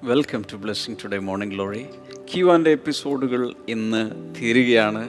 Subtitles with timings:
[0.00, 1.86] Welcome to blessing today morning glory
[2.34, 4.02] ക്യുവാന്റെ and എപ്പിസോഡുകൾ ഇന്ന്
[4.40, 5.02] തീരുകയാണ്.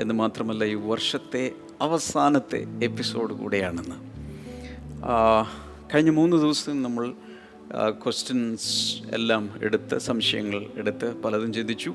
[0.00, 3.96] എന്ന് മാത്രമല്ല ഈ വർഷത്തെ അവസാനത്തെ എപ്പിസോഡ് കൂടെയാണെന്ന്.
[5.94, 7.12] കഴിഞ്ഞ മൂന്ന് ദിവസം നമ്മൾ
[7.90, 11.94] ക്വസ്റ്റ്യൻസ് എല്ലാം എടുത്ത് സംശയങ്ങൾ എടുത്ത് പലതും ചിന്തിച്ചു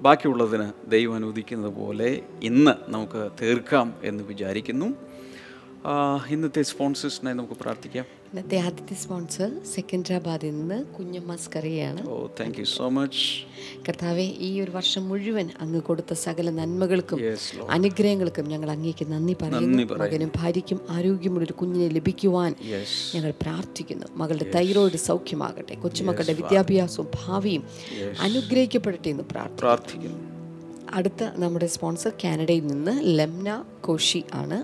[0.00, 4.86] ബാക്കിയുള്ളതിന് ദൈവം അനുവദിക്കുന്നത് പോലെ ഇന്ന് നമുക്ക് തീർക്കാം എന്ന് വിചാരിക്കുന്നു.
[6.28, 8.04] ഇന്നത്തെ സ്പോൺസേഴ്സിനായി നമുക്ക് പ്രാർത്ഥിക്കാം.
[8.32, 13.22] ഇന്നത്തെ ആദ്യത്തെ സ്പോൺസർ സെക്കൻഡ്രാബാദിൽ നിന്ന് കുഞ്ഞമ്മാസ് കറിയാണ് ഓ താങ്ക് യു സോ മച്ച്
[13.86, 17.20] കർത്താവെ ഈ ഒരു വർഷം മുഴുവൻ അങ്ങ് കൊടുത്ത സകല നന്മകൾക്കും
[17.76, 19.84] അനുഗ്രഹങ്ങൾക്കും ഞങ്ങൾ അങ്ങേക്ക് നന്ദി പറയുന്നു.
[20.02, 22.52] മകനും ഭാര്യയ്ക്കും ആരോഗ്യമുള്ളൊരു കുഞ്ഞിനെ ലഭിക്കുവാൻ
[23.14, 24.06] ഞങ്ങൾ പ്രാർത്ഥിക്കുന്നു.
[24.22, 27.64] മകളുടെ തൈറോയിഡ് സൗഖ്യമാകട്ടെ കൊച്ചുമക്കളുടെ വിദ്യാഭ്യാസവും ഭാവിയും
[28.26, 30.20] അനുഗ്രഹിക്കപ്പെടട്ടെ എന്ന് പ്രാർത്ഥിക്കുന്നു.
[30.92, 34.58] അടുത്ത നമ്മുടെ സ്പോൺസർ കാനഡയിൽ നിന്ന് ലെംന കോഷി ആണ്.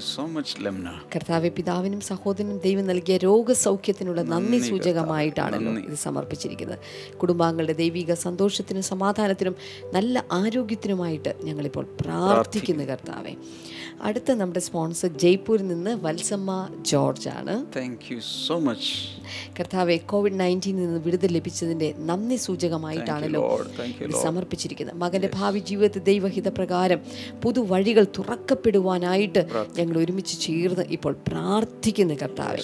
[0.00, 1.00] So much Lemna.
[1.14, 6.78] കർത്താവ് പിതാവിനും സഹോദരനും ദൈവം നൽകിയ രോഗസൗഖ്യത്തിനുള്ള നന്ദി സൂചകമായിട്ടാണ് ഇത് സമർപ്പിച്ചിരിക്കുന്നത്.
[7.16, 9.56] കുടുംബാംഗങ്ങളുടെ ദൈവിക സന്തോഷത്തിനും സമാധാനത്തിനും
[9.92, 12.84] നല്ല ആരോഗ്യത്തിനുമായിട്ട് ഞങ്ങളിപ്പോൾ പ്രാർത്ഥിക്കുന്നു.
[12.84, 13.34] കർത്താവെ.
[14.02, 18.92] അടുത്ത നമ്മുടെ സ്പോൺസർ ജയ്പൂരിൽ നിന്ന് വത്സമ്മ ജോർജ് ആണ് താങ്ക് യു സോ മച്ച്
[19.60, 23.42] കർത്താവെ കോവിഡ് നയന്റീനിൽ നിന്ന് വിടുതൽ ലഭിച്ചതിന്റെ നന്ദി സൂചകമായിട്ടാണല്ലോ
[24.22, 24.96] സമർപ്പിച്ചിരിക്കുന്നത്.
[24.96, 27.00] മകന്റെ ഭാവി ജീവിതത്തിൽ ദൈവഹിത പ്രകാരം
[27.42, 29.46] പുതുവഴികൾ തുറക്കപ്പെടുവാനായിട്ട്
[29.78, 32.58] ഞങ്ങൾ ഒരുമിച്ച് ചേർന്ന് ഇപ്പോൾ പ്രാർത്ഥിക്കുന്നു കർത്താവെ.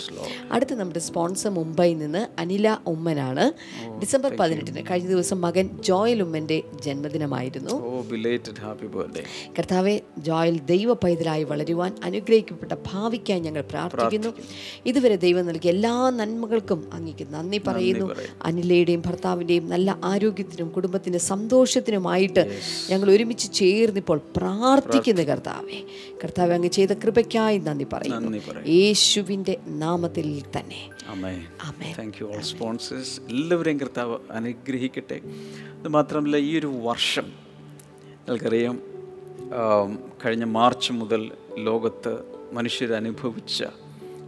[0.53, 3.53] അടുത്ത നമ്മുടെ സ്പോൺസർ മുംബൈയിൽ നിന്ന് അനില ഉമ്മനാണ്.
[4.01, 7.75] ഡിസംബർ പതിനെട്ടിന് കഴിഞ്ഞ ദിവസം മകൻ ജോയൽ ഉമ്മന്റെ ജന്മദിനമായിരുന്നു.
[8.95, 9.23] ബർത്ത്ഡേ
[9.59, 10.93] കർത്താവെ ജോയൽ ദൈവ
[11.29, 14.31] പൈതലായി വളരുവാൻ അനുഗ്രഹിക്കപ്പെട്ട ഭാവിക്കായി ഞങ്ങൾ പ്രാർത്ഥിക്കുന്നു.
[14.87, 18.07] ഇതുവരെ ദൈവം നൽകിയ എല്ലാ നന്മകൾക്കും അങ്ങേക്ക് നന്ദി പറയുന്നു.
[18.43, 22.43] അനിലയുടെയും ഭർത്താവിന്റെയും നല്ല ആരോഗ്യത്തിനും കുടുംബത്തിന്റെ സന്തോഷത്തിനുമായിട്ട്
[22.91, 25.79] ഞങ്ങൾ ഒരുമിച്ച് ചേർന്നിപ്പോൾ പ്രാർത്ഥിക്കുന്നു കർത്താവെ.
[26.25, 28.65] കർത്താവ് അങ്ങ് ചെയ്ത കൃപയ്ക്കായി നന്ദി പറയുന്നു.
[28.69, 30.83] യേശുവിന്റെ നാമത്തിൽ തന്നെ.
[33.29, 35.21] എല്ലാവരെയും കർത്താവ് അനുഗ്രഹിക്കട്ടെ.
[35.79, 37.27] അത് മാത്രമല്ല ഈ ഒരു വർഷം
[38.29, 38.98] നിങ്ങൾക്കറിയാം
[40.25, 42.19] കഴിഞ്ഞ മാർച്ച് മുതൽ ലോകത്ത്
[42.53, 43.65] മനുഷ്യരനുഭവിച്ച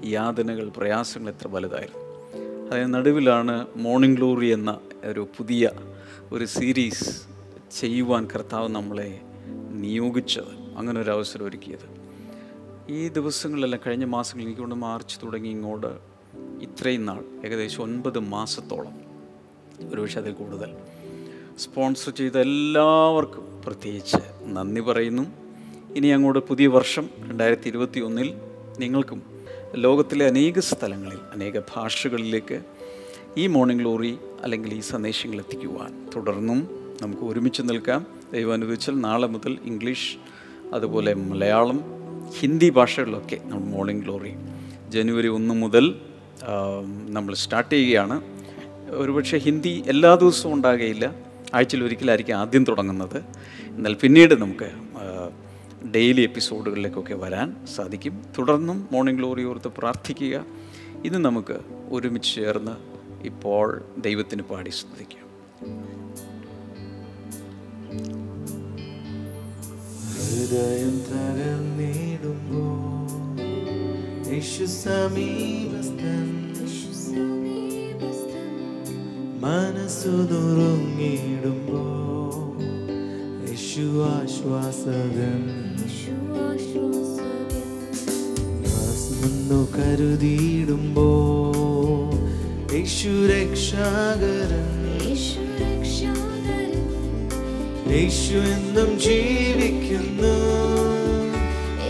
[0.05, 2.01] യാതനകൾ പ്രയാസങ്ങൾ എത്ര വലുതായിരുന്നു.
[2.71, 5.71] അതിന് നടുവിലാണ് മോർണിംഗ് ഗ്ലോറി എന്ന ഒരു പുതിയ
[6.33, 7.23] ഒരു സീരീസ്
[7.81, 9.21] ചെയ്യുവാൻ കർത്താവ് നമ്മളെ
[9.71, 10.79] നിയോഗിച്ചത്.
[10.79, 12.01] അങ്ങനെ ഒരു അവസരം ഒരുക്കിയത്.
[12.89, 15.99] ഈ ദിവസങ്ങളിലെല്ലാം കഴിഞ്ഞ മാസങ്ങളിൽ എനിക്കൊണ്ട് മാർച്ച് തുടങ്ങി ഇങ്ങോട്ട്
[16.63, 18.95] ഇത്രയും നാൾ ഏകദേശം ഒൻപത് മാസത്തോളം.
[19.95, 20.77] ഒരുപക്ഷെ അതിൽ കൂടുതൽ.
[21.59, 24.21] സ്പോൺസർ ചെയ്ത എല്ലാവർക്കും പ്രത്യേകിച്ച്
[24.57, 25.25] നന്ദി പറയുന്നു.
[25.97, 28.29] ഇനി അങ്ങോട്ട് പുതിയ വർഷം രണ്ടായിരത്തി ഇരുപത്തി ഒന്നിൽ
[28.79, 29.23] നിങ്ങൾക്കും
[29.75, 32.61] ലോകത്തിലെ അനേക സ്ഥലങ്ങളിൽ അനേക ഭാഷകളിലേക്ക്
[33.39, 36.61] ഈ മോർണിംഗ് ഗ്ലോറി അല്ലെങ്കിൽ ഈ സന്ദേശങ്ങൾ എത്തിക്കുവാൻ തുടർന്നും
[37.03, 38.07] നമുക്ക് ഒരുമിച്ച് നിൽക്കാം.
[38.33, 40.11] ദൈവം അനുവദിച്ചാൽ നാളെ മുതൽ ഇംഗ്ലീഷ്
[40.75, 41.79] അതുപോലെ മലയാളം
[42.39, 44.33] ഹിന്ദി ഭാഷകളിലൊക്കെ നമ്മൾ മോർണിംഗ് ഗ്ലോറി
[44.89, 45.95] ജനുവരി ഒന്ന് മുതൽ
[47.09, 48.17] നമ്മൾ സ്റ്റാർട്ട് ചെയ്യുകയാണ്.
[48.91, 51.07] ഒരുപക്ഷെ ഹിന്ദി എല്ലാ ദിവസവും ഉണ്ടാകുകയില്ല
[51.55, 53.19] ആഴ്ചയിൽ ഒരിക്കലായിരിക്കും ആദ്യം തുടങ്ങുന്നത്.
[53.65, 54.71] എന്നാൽ പിന്നീട് നമുക്ക്
[55.95, 58.25] ഡെയിലി എപ്പിസോഡുകളിലേക്കൊക്കെ വരാൻ സാധിക്കും.
[58.39, 60.45] തുടർന്നും മോർണിംഗ് ഗ്ലോറി ഓർത്ത് പ്രാർത്ഥിക്കുക.
[61.05, 61.59] ഇന്ന് നമുക്ക്
[61.91, 62.75] ഒരുമിച്ച് ചേർന്ന്
[63.27, 65.27] ഇപ്പോൾ ദൈവത്തിന് പാടി ശ്രദ്ധിക്കാം
[70.15, 72.65] ഹൃദയം തകർന്നിടുമ്പോ
[74.33, 76.29] യേശു സമീപസ്ഥൻ.
[79.43, 81.83] മനസ്സു നുറുങ്ങിടുമ്പോ
[83.45, 85.43] യേശു ആശ്വാസകൻ
[89.21, 91.09] മുന്നു കരുതിയിടുമ്പോ
[92.75, 94.69] യേശു രക്ഷാകരൻ
[97.93, 100.37] യേശു എന്നും ജീവിക്കുന്നു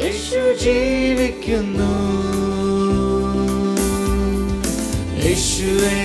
[0.02, 1.92] യേശു ജീവിക്കുന്നു
[5.20, 5.98] യേശുവെ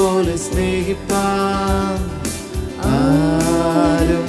[0.00, 1.96] പോലെ സ്നേഹിപ്പാൻ
[2.90, 4.19] ആരുമില്ല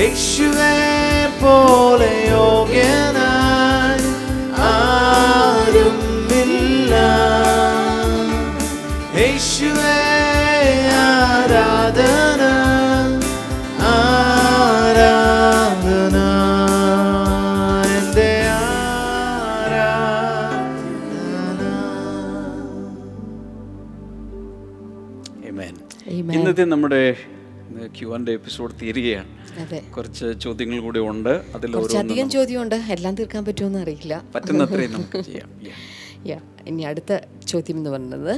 [0.00, 0.72] യേശുവേ
[1.42, 4.08] പോലെ യോഗ്യനായി
[4.68, 6.94] ആരുമില്ല.
[9.20, 9.94] യേശുവെ
[11.04, 12.42] ആരാധന
[13.92, 16.16] ആരാധന.
[17.98, 18.28] എന്റെ
[18.58, 19.82] ആരാധന.
[26.36, 27.02] ഇന്നത്തെ നമ്മുടെ
[27.96, 29.30] ക്യു ആൻഡ് എപ്പിസോഡ് തീരുകയാണ്.
[29.96, 31.42] കുറച്ച് ചോദ്യങ്ങൾ കൂടി ഉണ്ട്.
[31.54, 32.74] അതിൽ കുറച്ചധികം ചോദ്യമുണ്ട്.
[32.74, 34.22] എല്ലാം തീർക്കാൻ പറ്റുമെന്ന് അറിയില്ല.
[34.34, 35.50] പറ്റുന്നത്രയും നമുക്ക് ചെയ്യാം.
[36.66, 38.32] ഇനി അടുത്ത ചോദ്യം എന്ന് പറയുന്നത്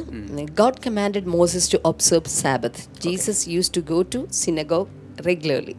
[0.60, 5.76] God commanded Moses to observe Sabbath Jesus used to go to synagogue regularly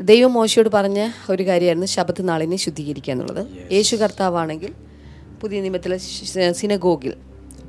[0.00, 3.72] ദൈവം മോശയോട് പറഞ്ഞ ഒരു കാര്യമായിരുന്നു ശബത്ത് നാളിനെ ശുദ്ധീകരിക്കുക എന്നുള്ളത്.
[3.72, 4.72] യേശു കർത്താവാണെങ്കിൽ
[5.40, 5.98] പുതിയ നിയമത്തിലെ
[6.52, 7.14] സിനഗോഗിൽ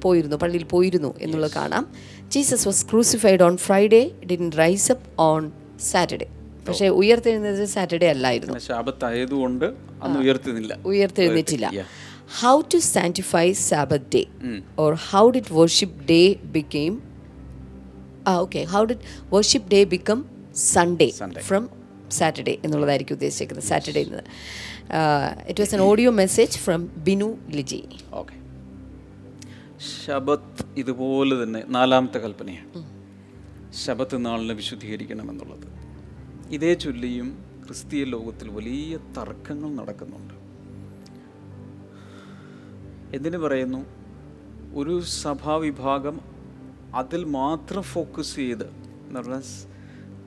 [0.01, 1.93] പോയിരുന്നു പള്ളിയിൽ പോയിരുന്നു എന്നുള്ളത് കാണാം.
[2.27, 6.27] Jesus was crucified on Friday didn't rise up on Saturday
[6.69, 8.55] പക്ഷേ ഉയർത്തെഴുന്നത് സാറ്റർഡേ അല്ലായിരുന്നു.
[8.69, 9.67] ശാപത്തായതുകൊണ്ട്
[10.03, 11.67] അന്ന് ഉയർത്തുന്നില്ല ഉയർത്തെഴുന്നേറ്റില്ല.
[12.41, 14.23] How to sanctify Sabbath day
[14.83, 16.21] or how did worship day
[16.57, 16.95] became
[18.41, 19.05] okay how did
[19.35, 20.19] worship day become
[20.73, 21.43] Sunday Sunday.
[21.49, 21.63] From
[22.17, 24.21] Saturday എന്നുള്ളതായിരിക്കും ഉദ്ദേശിക്കുന്നത് Saturday എന്ന്
[25.49, 27.81] it was an audio message from Binu Liji
[28.21, 28.35] okay
[30.05, 32.81] ശബത്ത് ഇതുപോലെ തന്നെ നാലാമത്തെ കൽപ്പനയാണ്.
[33.83, 35.67] ശബത്ത് നാളിനെ വിശുദ്ധീകരിക്കണമെന്നുള്ളത്
[36.49, 40.33] ഇതേ ചൊല്ലിയും ക്രിസ്തീയ ലോകത്തിൽ വലിയ തർക്കങ്ങൾ നടക്കുന്നുണ്ട്.
[43.15, 43.85] എന്തിനു പറയുന്നു?
[44.73, 46.21] ഒരു സഭാവിഭാഗം
[46.95, 49.41] അതിൽ മാത്രം ഫോക്കസ് ചെയ്ത് എന്ന് പറഞ്ഞാൽ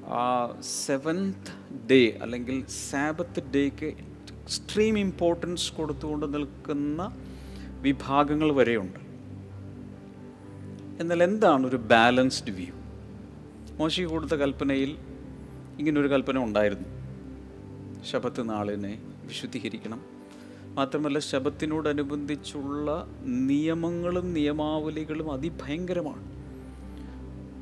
[0.07, 7.17] ആ സെവൻത്ത് ഡേ അല്ലെങ്കിൽ സാബത്ത് ഡേക്ക് എക്സ്ട്രീം ഇമ്പോർട്ടൻസ് കൊടുത്തുകൊണ്ട് നിൽക്കുന്ന
[7.81, 9.01] വിഭാഗങ്ങൾ വരെയുണ്ട്.
[11.01, 12.75] എന്നാൽ എന്താണ് ഒരു ബാലൻസ്ഡ് വ്യൂ
[13.77, 15.12] മോശി കൊടുത്ത കൽപ്പനയിൽ
[15.79, 16.89] ഇങ്ങനൊരു കൽപ്പന ഉണ്ടായിരുന്നു.
[18.05, 20.03] ശബത്ത് നാളിനെ വിശുദ്ധീകരിക്കണം.
[20.75, 26.33] മാത്രമല്ല ശബത്തിനോടനുബന്ധിച്ചുള്ള നിയമങ്ങളും നിയമാവലികളും അതിഭയങ്കരമാണ്.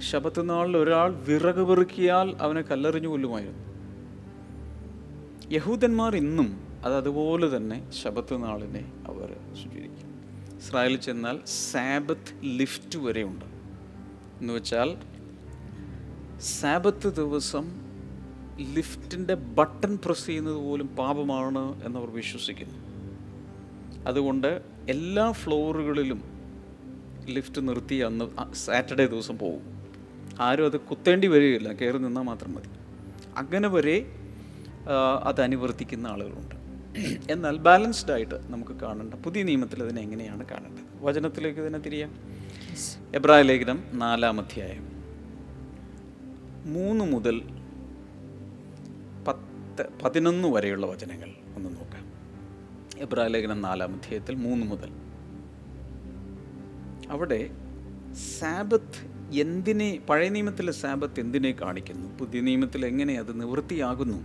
[0.01, 3.71] ശബത്ത് നാളിൽ ഒരാൾ വിറക് പെറുക്കിയാൽ അവനെ കല്ലെറിഞ്ഞു കൊല്ലുമായിരുന്നു.
[5.55, 10.11] യഹൂദന്മാർ ഇന്നും അത് അതുപോലെ തന്നെ ശബത്ത് നാളിനെ അവർ സ്വീകരിക്കും
[10.59, 13.45] ഇസ്രായേലിൽ ചെന്നാൽ സാബത്ത് ലിഫ്റ്റ് വരെയുണ്ട്.
[14.41, 14.97] എന്ന് വെച്ചാൽ
[16.41, 17.90] സാബത്ത് ദിവസം
[18.61, 22.75] ലിഫ്റ്റിന്റെ ബട്ടൺ പ്രസ് ചെയ്യുന്നത് പോലും പാപമാണ് എന്നവർ വിശ്വസിക്കുന്നു.
[24.07, 26.21] അതുകൊണ്ട് എല്ലാ ഫ്ലോറുകളിലും
[27.25, 29.63] ലിഫ്റ്റ് നിർത്തി അന്ന് സാറ്റർഡേ ദിവസം പോകും.
[30.41, 32.69] ആരും അത് കുത്തേണ്ടി വരികയില്ല കയറി നിന്നാൽ മാത്രം മതി.
[33.37, 33.97] അങ്ങനെ വരെ
[35.25, 36.57] അത് അനുവർത്തിക്കുന്ന ആളുകളുണ്ട്.
[37.33, 41.05] എന്നാൽ ബാലൻസ്ഡ് ആയിട്ട് നമുക്ക് കാണേണ്ട പുതിയ നിയമത്തിൽ അതിനെ എങ്ങനെയാണ് കാണേണ്ടത്?
[41.05, 42.11] വചനത്തിലേക്ക് തന്നെ തിരിയാം.
[43.15, 44.85] എബ്രാഹിം ലേഖനം നാലാം അധ്യായം.
[46.73, 47.43] മൂന്ന് മുതൽ
[49.83, 52.13] പത്ത് പതിനൊന്ന് വരെയുള്ള വചനങ്ങൾ ഒന്ന് നോക്കാം.
[52.99, 54.91] എബ്രായ ലേഖനം നാലാം അധ്യായത്തിൽ മൂന്ന് മുതൽ.
[57.11, 57.51] അവിടെ
[58.39, 62.19] സാബത്ത് എന്തിനെ പഴയ നിയമത്തിലെ സാബത്ത് എന്തിനെ കാണിക്കുന്നു?
[62.19, 64.25] പുതിയ നിയമത്തിൽ എങ്ങനെ അത് നിവൃത്തിയാകുന്നു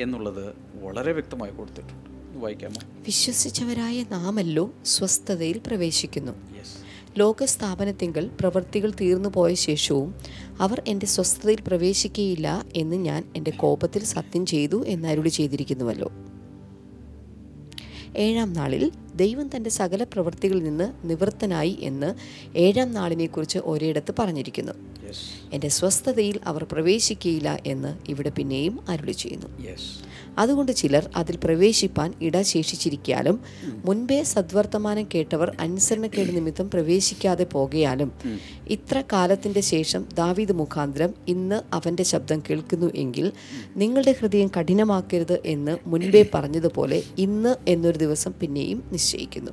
[0.00, 2.38] എന്നുള്ളത് വളരെ വ്യക്തമായി കൊടുത്തിട്ടുണ്ട്.
[2.38, 2.88] വായിക്കാമോ?
[3.00, 6.32] വിശ്വസിച്ചവരായ നാമല്ലോ സ്വസ്ഥതയിൽ പ്രവേശിക്കുന്നു.
[6.32, 6.77] യെസ്
[7.18, 10.14] ലോകസ്ഥാപനത്തിങ്കൽ പ്രവൃത്തികൾ തീർന്നു പോയ ശേഷവും
[10.60, 16.12] അവർ എന്റെ സ്വസ്ഥതയിൽ പ്രവേശിക്കുകയില്ല എന്ന് ഞാൻ എന്റെ കോപത്തിൽ സത്യം ചെയ്തു എന്നരുളി ചെയ്തിരിക്കുന്നുവല്ലോ.
[18.16, 18.84] ഏഴാം നാളിൽ
[19.16, 22.14] ദൈവം തന്റെ സകല പ്രവൃത്തികളിൽ നിന്ന് നിവൃത്തനായി എന്ന്
[22.56, 24.72] ഏഴാം നാളിനെക്കുറിച്ച് ഒരിടത്ത് പറഞ്ഞിരിക്കുന്നു.
[25.52, 29.46] എന്റെ സ്വസ്ഥതയിൽ അവർ പ്രവേശിക്കുകയില്ല എന്ന് ഇവിടെ പിന്നെയും അരുളി ചെയ്യുന്നു.
[30.38, 33.40] അതുകൊണ്ട് ചിലർ അതിൽ പ്രവേശിപ്പാൻ ഇട ശേഷിച്ചിരിക്കാലും
[33.84, 38.12] മുൻപേ സദ്വർത്തമാനം കേട്ടവർ അനുസരണക്കേട് നിമിത്തം പ്രവേശിക്കാതെ പോകയാലും
[38.68, 43.32] ഇത്ര കാലത്തിന്റെ ശേഷം ദാവീദ് മുഖാന്തരം ഇന്ന് അവന്റെ ശബ്ദം കേൾക്കുന്നു എങ്കിൽ
[43.76, 49.50] നിങ്ങളുടെ ഹൃദയം കഠിനമാക്കരുത് എന്ന് മുൻപേ പറഞ്ഞതുപോലെ ഇന്ന് എന്നൊരു ദിവസം പിന്നെയും നിശ്ചയിക്കുന്നു.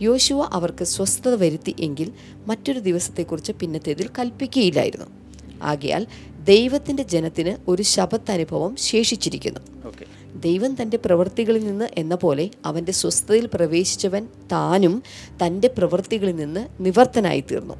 [0.00, 2.12] യോശുവ അവർക്ക് സ്വസ്ഥത വരുത്തി എങ്കിൽ
[2.46, 5.06] മറ്റൊരു ദിവസത്തെക്കുറിച്ച് പിന്നത്തേതിൽ കൽപ്പിക്കുകയില്ലായിരുന്നു.
[5.62, 6.06] ആകയാൽ
[6.44, 9.60] ദൈവത്തിന്റെ ജനത്തിന് ഒരു ശബത്ത് അനുഭവം ശേഷിച്ചിരിക്കുന്നു
[10.34, 15.02] ദൈവം തന്റെ പ്രവൃത്തികളിൽ നിന്ന് എന്ന പോലെ അവന്റെ സ്വസ്ഥതയിൽ പ്രവേശിച്ചവൻ താനും
[15.44, 17.74] തന്റെ പ്രവൃത്തികളിൽ നിന്ന് നിവർത്തനായി തീർന്നു.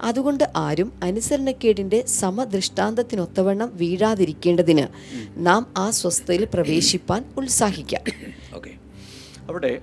[0.00, 4.86] അതുകൊണ്ട് ആരും അനുസരണക്കേടിന്റെ സമദൃഷ്ടാന്തത്തിനൊത്തവണ്ണം വീഴാതിരിക്കേണ്ടതിന്
[5.36, 8.04] നാം ആ സ്വസ്ഥതയിൽ പ്രവേശിപ്പാൻ ഉത്സാഹിക്കാം.
[9.48, 9.80] അവിടെ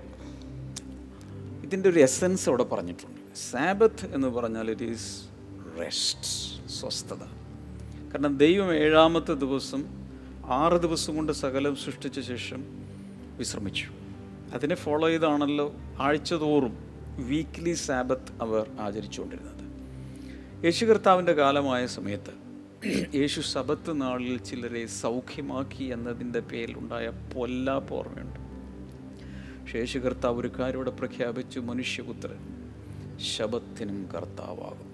[1.66, 3.36] ഇതിന്റെ ഒരു എസൻസ് അവിടെ പറഞ്ഞിട്ടുണ്ട്.
[3.52, 5.24] സാബത്ത് എന്ന് പറഞ്ഞാൽ ഇറ്റ് ഈസ്
[5.82, 6.32] റെസ്റ്റ്
[6.70, 7.24] സ്വസ്ഥത.
[8.12, 9.82] കാരണം ദൈവം ഏഴാമത്തെ ദിവസം
[10.46, 12.86] ആറ് ദിവസം കൊണ്ട് സകലം സൃഷ്ടിച്ച ശേഷം
[13.38, 13.88] വിശ്രമിച്ചു.
[14.54, 16.78] അതിനെ ഫോളോ ചെയ്താണല്ലോ ആഴ്ചതോറും
[17.18, 19.64] വീക്ക്ലി സാബത്ത് അവർ ആചരിച്ചുകൊണ്ടിരുന്നത്.
[20.66, 22.34] യേശു കർത്താവിന്റെ കാലമായ സമയത്ത്
[23.16, 28.45] യേശു സബത്ത് നാളിൽ ചിലരെ സൗഖ്യമാക്കി എന്നതിന്റെ പേരിലുണ്ടായ പൊല്ലാപ്പ് ഓർമ്മയുണ്ട്.
[29.66, 32.42] പക്ഷേ യേശു കർത്താവ് ഒരു കാര്യം ഇവിടെ പ്രഖ്യാപിച്ചു മനുഷ്യപുത്രൻ
[33.18, 34.90] ശബത്തിനും കർത്താവാകും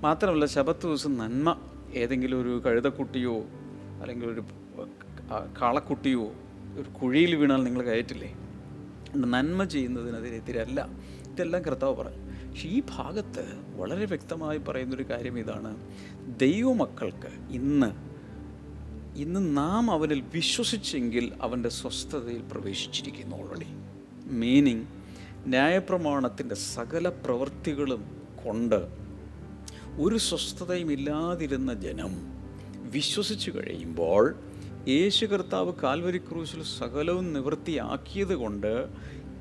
[0.00, 1.60] മാത്രമല്ല ശബത്ത് ദിവസം നന്മ
[1.94, 3.36] ഏതെങ്കിലും ഒരു കഴുതക്കുട്ടിയോ
[4.02, 4.44] അല്ലെങ്കിൽ ഒരു
[5.62, 6.32] കാളക്കുട്ടിയോ
[6.74, 8.34] ഒരു കുഴിയിൽ വീണാൽ നിങ്ങൾ കയറ്റില്ലേ?
[9.16, 10.88] നന്മ ചെയ്യുന്നതിനെതിരെതിരല്ല
[11.32, 12.48] ഇതെല്ലാം കർത്താവ് പറഞ്ഞു.
[12.48, 13.44] പക്ഷേ ഈ ഭാഗത്ത്
[13.76, 15.76] വളരെ വ്യക്തമായി പറയുന്നൊരു കാര്യം ഇതാണ്.
[16.38, 18.09] ദൈവമക്കൾക്ക് ഇന്ന്
[19.16, 23.66] ഇന്ന് നാം അവനിൽ വിശ്വസിച്ചെങ്കിൽ അവന്റെ സ്വസ്ഥതയിൽ പ്രവേശിച്ചിരിക്കുന്നു ഓൾറെഡി
[24.26, 24.84] മീനിങ്
[25.46, 28.88] ന്യായപ്രമാണത്തിന്റെ സകല പ്രവൃത്തികളും കൊണ്ട്
[29.98, 32.32] ഒരു സ്വസ്ഥതയും ഇല്ലാതിരുന്ന ജനം
[32.90, 34.36] വിശ്വസിച്ചു കഴിയുമ്പോൾ
[34.88, 38.88] യേശു കർത്താവ് കാൽവരി ക്രൂശിൽ സകലവും നിവൃത്തിയാക്കിയത് കൊണ്ട്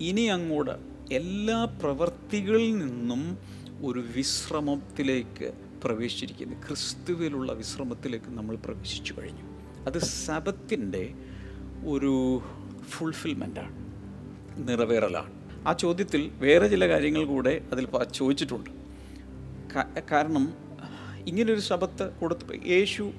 [0.02, 0.72] ഇനി അങ്ങോട്ട്
[1.14, 3.38] എല്ലാ പ്രവൃത്തികളിൽ നിന്നും
[3.86, 6.68] ഒരു വിശ്രമത്തിലേക്ക് പ്രവേശിച്ചിരിക്കുന്നു.
[6.68, 9.49] ക്രിസ്തുവിലുള്ള വിശ്രമത്തിലേക്ക് നമ്മൾ പ്രവേശിച്ചു കഴിഞ്ഞു.
[9.88, 11.04] അത് സബത്തിന്റെ
[11.88, 12.14] ഒരു
[12.90, 13.74] ഫുൾഫിൽമെന്റാണ്
[14.70, 15.32] നിറവേറലാണ്.
[15.68, 18.70] ആ ചോദ്യത്തിൽ വേറെ ചില കാര്യങ്ങൾ കൂടെ അതിൽ ചോദിച്ചിട്ടുണ്ട്.
[20.12, 20.46] കാരണം
[21.28, 23.12] ഇങ്ങനൊരു ശബത്ത് കൊടുത്ത് യേശു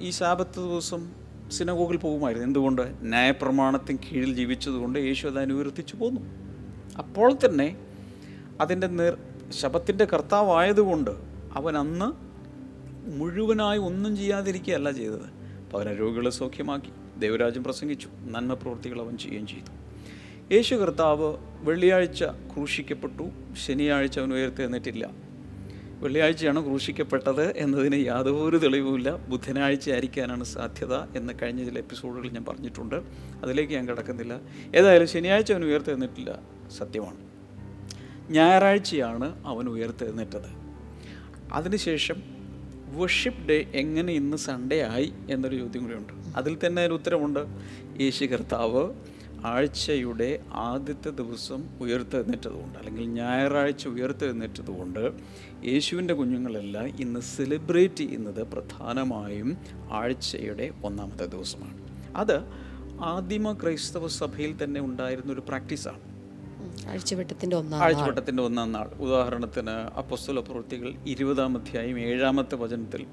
[0.00, 1.12] ഈ ശാപത്ത് ദിവസം
[1.50, 2.46] സിനഗോഗിൽ പോകുമായിരുന്നു.
[2.46, 2.82] എന്തുകൊണ്ട്?
[3.00, 6.20] ന്യായപ്രമാണത്തിന് കീഴിൽ ജീവിച്ചതുകൊണ്ട് യേശു അത് അനുവർത്തിച്ചു പോന്നു.
[6.98, 7.68] അപ്പോൾ തന്നെ
[8.60, 9.16] അതിന്റെ നിർ
[9.50, 11.10] ശബത്തിന്റെ കർത്താവായതുകൊണ്ട്
[11.52, 12.29] അവൻ അന്ന്
[13.06, 15.40] മുഴുവനായി ഒന്നും ചെയ്യാതിരിക്കുകയല്ല ചെയ്തത്.
[15.74, 19.80] പകരം രോഗികളെ സൗഖ്യമാക്കി ദൈവരാജ്യം പ്രസംഗിച്ചു നന്മ പ്രവൃത്തികൾ അവൻ ചെയ്യുകയും ചെയ്തു.
[20.54, 23.30] യേശു കർത്താവ് വെള്ളിയാഴ്ച ക്രൂശിക്കപ്പെട്ടു
[23.66, 25.10] ശനിയാഴ്ച അവൻ ഉയർത്തെഴുന്നേറ്റില്ല.
[26.00, 29.16] വെള്ളിയാഴ്ചയാണ് ക്രൂശിക്കപ്പെട്ടത് എന്നതിന് യാതൊരു തെളിവുമില്ല.
[29.16, 33.02] ബുധനാഴ്ച ആയിരിക്കാനാണ് സാധ്യത എന്ന് കഴിഞ്ഞ ചില എപ്പിസോഡുകൾ ഞാൻ പറഞ്ഞിട്ടുണ്ട്.
[33.42, 34.40] അതിലേക്ക് ഞാൻ കിടക്കുന്നില്ല.
[34.76, 36.38] ഏതായാലും ശനിയാഴ്ച അവൻ ഉയർത്തെഴുന്നേറ്റില്ല
[36.78, 37.30] സത്യമാണ്.
[38.30, 40.60] ഞായറാഴ്ചയാണ് അവൻ ഉയർത്തെഴുന്നേറ്റത്.
[41.52, 42.39] അതിനുശേഷം
[42.96, 46.12] വർഷിപ്പ് ഡേ എങ്ങനെ ഇന്ന് സൺഡേ ആയി എന്നൊരു ചോദ്യം കൂടിയുണ്ട്.
[46.36, 47.40] അതിൽ തന്നെ ഒരു ഉത്തരമുണ്ട്
[48.00, 48.94] യേശു കർത്താവ്
[49.44, 55.12] ആഴ്ചയുടെ ആദ്യത്തെ ദിവസം ഉയർത്തെഴുന്നേറ്റതുകൊണ്ട് അല്ലെങ്കിൽ ഞായറാഴ്ച ഉയർത്തെഴുന്നേറ്റതുകൊണ്ട്
[55.64, 59.56] യേശുവിന്റെ കുഞ്ഞുങ്ങളെല്ലാം ഇന്ന് സെലിബ്രേറ്റ് ചെയ്യുന്നത് പ്രധാനമായും
[59.92, 61.78] ആഴ്ചയുടെ ഒന്നാമത്തെ ദിവസമാണ്.
[62.16, 62.42] അത്
[63.00, 66.19] ആദിമ ക്രൈസ്തവ സഭയിൽ തന്നെ ഉണ്ടായിരുന്ന ഒരു പ്രാക്ടീസാണ്
[66.76, 66.88] ഉം.
[66.88, 68.88] ആഴ്ചവട്ടത്തിന്റെ ഒന്നാം ആഴ്ചവട്ടത്തിന്റെ ഒന്നാം നാൾ.
[68.98, 73.06] ഉദാഹരണത്തിന് അപ്പസ്തുല പ്രവൃത്തികൾ ഇരുപതാം അധ്യായം ഏഴാമത്തെ വചനത്തിൽ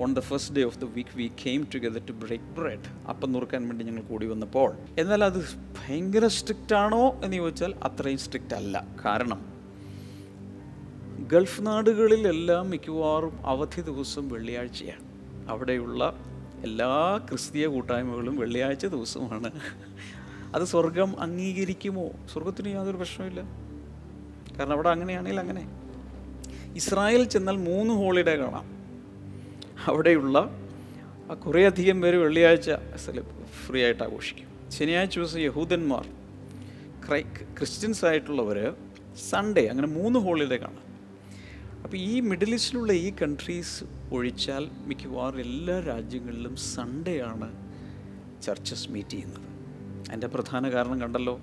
[0.00, 3.68] on the first day of the week we came together to break bread അപ്പം നുറുക്കാൻ
[3.68, 5.40] വേണ്ടി ഞങ്ങൾ കൂടി വന്നപ്പോൾ എന്നാൽ അത്
[5.78, 7.20] ഭയങ്കര സ്ട്രിക്റ്റ് ആണോ?
[7.24, 8.86] എന്ന് ചോദിച്ചാൽ അത്രയും സ്ട്രിക്റ്റ് അല്ല.
[9.04, 9.52] കാരണം
[11.28, 15.04] ഗൾഫ് നാടുകളിലെല്ലാം മിക്കവാറും അവധി ദിവസം വെള്ളിയാഴ്ചയാണ്.
[15.50, 16.14] അവിടെയുള്ള
[16.62, 19.50] എല്ലാ ക്രിസ്തീയ കൂട്ടായ്മകളും വെള്ളിയാഴ്ച ദിവസമാണ്.
[20.54, 22.10] അത് സ്വർഗം അംഗീകരിക്കുമോ?
[22.32, 23.40] സ്വർഗത്തിന് യാതൊരു പ്രശ്നമില്ല
[24.58, 25.62] കാരണം അവിടെ അങ്ങനെയാണെങ്കിൽ അങ്ങനെ.
[26.74, 28.66] ഇസ്രായേൽ ചെന്നാൽ മൂന്ന് ഹോളിഡേ കാണാം.
[29.86, 30.50] അവിടെയുള്ള
[31.46, 32.70] കുറേയധികം പേര് വെള്ളിയാഴ്ച
[33.66, 34.70] ഫ്രീ ആയിട്ട് ആഘോഷിക്കും.
[34.70, 36.06] ശനിയാഴ്ച ദിവസം യഹൂദന്മാർ
[37.08, 38.74] ക്രൈ ക്രിസ്ത്യൻസ് ആയിട്ടുള്ളവർ
[39.30, 40.92] സൺഡേ അങ്ങനെ മൂന്ന് ഹോളിഡേ കാണാം.
[41.82, 47.48] അപ്പോൾ ഈ മിഡിൽ ഈസ്റ്റിലുള്ള ഈ കൺട്രീസ് ഒഴിച്ചാൽ മിക്കവാറും എല്ലാ രാജ്യങ്ങളിലും സൺഡേ ആണ്
[48.42, 49.51] ചർച്ചസ് മീറ്റ് ചെയ്യുന്നത്.
[50.08, 51.40] അതിന്റെ പ്രധാന കാരണം കണ്ടല്ലോ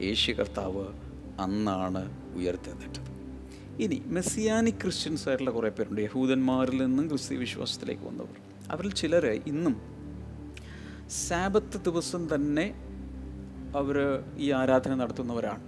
[0.00, 0.86] യേശു കർത്താവ്
[1.40, 2.02] അന്നാണ്
[2.36, 3.08] ഉയർത്തെഴുന്നേറ്റത്.
[3.82, 6.00] ഇനി മെസ്സിയാനിക് ക്രിസ്ത്യൻസ് ആയിട്ടുള്ള കുറേ പേരുണ്ട്.
[6.00, 8.36] യഹൂദന്മാരിൽ നിന്നും ക്രിസ്തീയ വിശ്വാസത്തിലേക്ക് വന്നവർ.
[8.70, 9.80] അവരിൽ ചിലർ ഇന്നും
[11.10, 12.74] സാബത്ത് ദിവസം തന്നെ
[13.76, 15.62] അവർ ഈ ആരാധന നടത്തുന്നവരാണ്.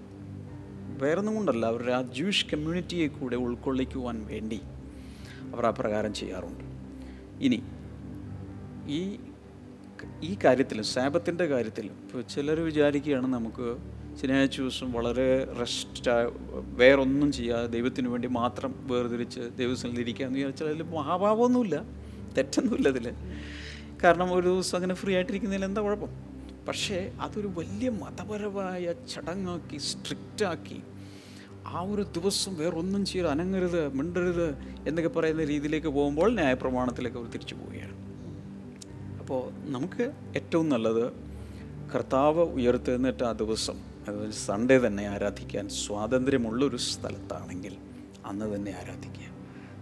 [1.02, 4.60] വേറൊന്നും കൊണ്ടല്ല അവരുടെ ആ ജൂഷ് കമ്മ്യൂണിറ്റിയെ കൂടെ ഉൾക്കൊള്ളിക്കുവാൻ വേണ്ടി
[5.54, 6.64] അവർ ആ പ്രകാരം ചെയ്യാറുണ്ട്.
[7.40, 7.62] ഇനി
[8.88, 9.20] ഈ
[10.23, 13.76] ഈ കാര്യത്തിൽ സാബത്തിന്റെ കാര്യത്തിൽ ഇപ്പോൾ ചിലർ വിചാരിക്കുകയാണ് നമുക്ക്
[14.21, 16.11] ശനിയാഴ്ച ദിവസം വളരെ റെസ്റ്റ്
[16.76, 21.85] വേറൊന്നും ചെയ്യാതെ ദൈവത്തിന് വേണ്ടി മാത്രം വേർതിരിച്ച് ദൈവസ്ഥലിൽ ഇരിക്കാമെന്ന് വിചാരിച്ചാൽ അതിൽ മഹാഭാവമൊന്നുമില്ല.
[22.37, 23.12] തെറ്റൊന്നുമില്ല അതിൽ
[24.04, 26.09] കാരണം ഒരു ദിവസം അങ്ങനെ ഫ്രീ ആയിട്ടിരിക്കുന്നതിൽ എന്താ കുഴപ്പം?
[26.69, 30.83] പക്ഷേ അതൊരു വലിയ മതപരമായ ചടങ്ങാക്കി സ്ട്രിക്റ്റാക്കി
[31.66, 34.47] ആ ഒരു ദിവസം വേറൊന്നും ചെയ്യരുത് അനങ്ങരുത് മിണ്ടരുത്
[34.88, 37.89] എന്നൊക്കെ പറയുന്ന രീതിയിലേക്ക് പോകുമ്പോൾ ന്യായപ്രമാണത്തിലേക്ക് അവർ തിരിച്ചു പോവുകയാണ്.
[39.30, 41.12] അപ്പോൾ നമുക്ക് ഏറ്റവും നല്ലത്
[41.94, 43.75] കർത്താവ് ഉയർത്തുന്നിട്ട് ആ ദിവസം
[44.08, 47.76] അതായത് സൺഡേ തന്നെ ആരാധിക്കാൻ സ്വാതന്ത്ര്യമുള്ളൊരു സ്ഥലത്താണെങ്കിൽ
[48.26, 49.26] അന്ന് തന്നെ ആരാധിക്കുക.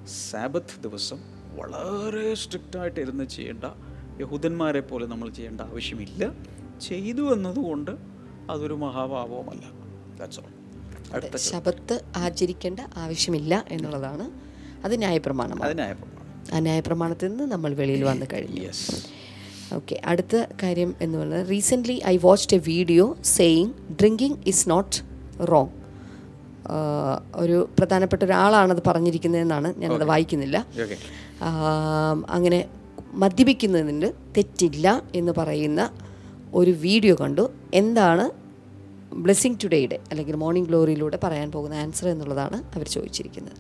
[0.07, 1.19] സാബത്ത് ദിവസം
[1.57, 3.65] വളരെ സ്ട്രിക്റ്റായിട്ട് ഇരുന്ന് ചെയ്യേണ്ട
[4.21, 6.33] യഹൂദന്മാരെ പോലെ നമ്മൾ ചെയ്യേണ്ട ആവശ്യമില്ല.
[6.81, 7.91] ചെയ്തു എന്നതുകൊണ്ട്
[8.51, 9.65] അതൊരു മഹാഭാവവുമല്ല.
[11.37, 14.31] ശബത്ത് ആചരിക്കേണ്ട ആവശ്യമില്ല എന്നുള്ളതാണ്
[14.85, 15.63] അത് ന്യായപ്രമാണം.
[15.63, 16.55] അത് ന്യായപ്രമാണം.
[16.55, 18.73] ആ ന്യായപ്രമാണത്തിൽ നിന്ന് നമ്മൾ വെളിയിൽ വന്നു കഴിഞ്ഞു.
[19.77, 23.05] ഓക്കെ അടുത്ത കാര്യം എന്ന് പറഞ്ഞാൽ recently I watched a video
[23.37, 24.97] saying drinking is not
[25.53, 25.75] wrong
[27.43, 30.57] ഒരു പ്രധാനപ്പെട്ട ഒരാളാണത് പറഞ്ഞിരിക്കുന്നതെന്നാണ് ഞാനത് വായിക്കുന്നില്ല.
[30.83, 30.97] ഓക്കെ
[32.37, 32.61] അങ്ങനെ
[33.23, 34.87] മദ്യപിക്കുന്നതിന് തെറ്റില്ല
[35.21, 35.83] എന്ന് പറയുന്ന
[36.61, 37.45] ഒരു വീഡിയോ കണ്ടു.
[37.81, 38.25] എന്താണ്
[39.25, 43.59] ബ്ലെസ്സിങ് ടുഡേയുടെ അല്ലെങ്കിൽ മോർണിംഗ് ഗ്ലോറിയിലൂടെ പറയാൻ പോകുന്ന ആൻസർ എന്നുള്ളതാണ് അവർ ചോദിച്ചിരിക്കുന്നത്.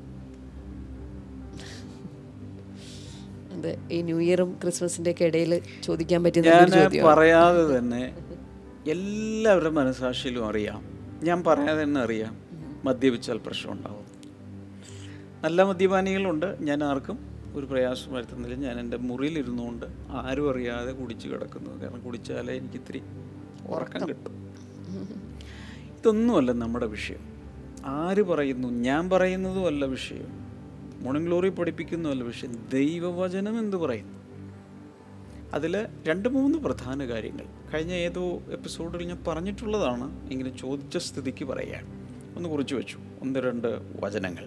[3.66, 8.14] ഈ ന്യൂ ഇയറും ക്രിസ്മസിന്റെ ഒക്കെ ഇടയിൽ ചോദിക്കാൻ പറ്റിയ പറയാതെ തന്നെ
[8.86, 10.84] എല്ലാവരുടെ മനസാക്ഷിയിലും അറിയാം.
[11.22, 12.36] ഞാൻ പറയാതെ തന്നെ അറിയാം
[12.84, 14.04] മദ്യപിച്ചാൽ പ്രശ്നം ഉണ്ടാവും
[15.44, 16.56] നല്ല മദ്യപാനികളുണ്ട്.
[16.60, 17.18] ഞാൻ ആർക്കും
[17.54, 18.54] ഒരു പ്രയാസം വരുത്തുന്നില്ല.
[18.54, 23.02] ഞാൻ എന്റെ മുറിയിലിരുന്നുകൊണ്ട് ആരും അറിയാതെ കുടിച്ച് കിടക്കുന്നത് കാരണം കുടിച്ചാലേ എനിക്ക് ഇത്തിരി
[23.66, 24.08] ഉറക്കം.
[24.08, 24.52] കിട്ടും.
[25.98, 27.20] ഇതൊന്നുമല്ല നമ്മുടെ വിഷയം.
[27.86, 28.68] ആര് പറയുന്നു?
[28.68, 30.37] ഞാൻ പറയുന്നതുമല്ല വിഷയം.
[30.98, 34.18] മോർണിംഗ് ഗ്ലോറി പഠിപ്പിക്കുന്നുമല്ല പക്ഷെ ദൈവവചനം എന്ന് പറയുന്നു?
[35.52, 37.44] അതിൽ രണ്ട് മൂന്ന് പ്രധാന കാര്യങ്ങൾ.
[37.74, 42.08] കഴിഞ്ഞ ഏതോ എപ്പിസോഡിൽ ഞാൻ പറഞ്ഞിട്ടുള്ളതാണ് ഇങ്ങനെ ചോദിച്ച സ്ഥിതിക്ക് പറയുകയാണ്.
[42.36, 42.98] ഒന്ന് കുറിച്ച് വെച്ചു.
[43.20, 43.68] ഒന്ന് രണ്ട്
[44.00, 44.46] വചനങ്ങൾ.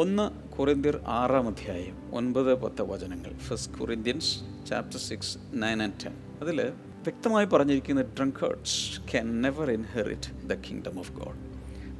[0.00, 3.36] ഒന്ന് കുറിന്തിർ ആറാം അധ്യായം ഒൻപത് പത്ത് വചനങ്ങൾ.
[3.36, 4.38] First Corinthians
[4.68, 6.62] chapter six nine and ten അതിൽ
[7.02, 11.38] വ്യക്തമായി പറഞ്ഞിരിക്കുന്ന drunkards can never inherit the kingdom of God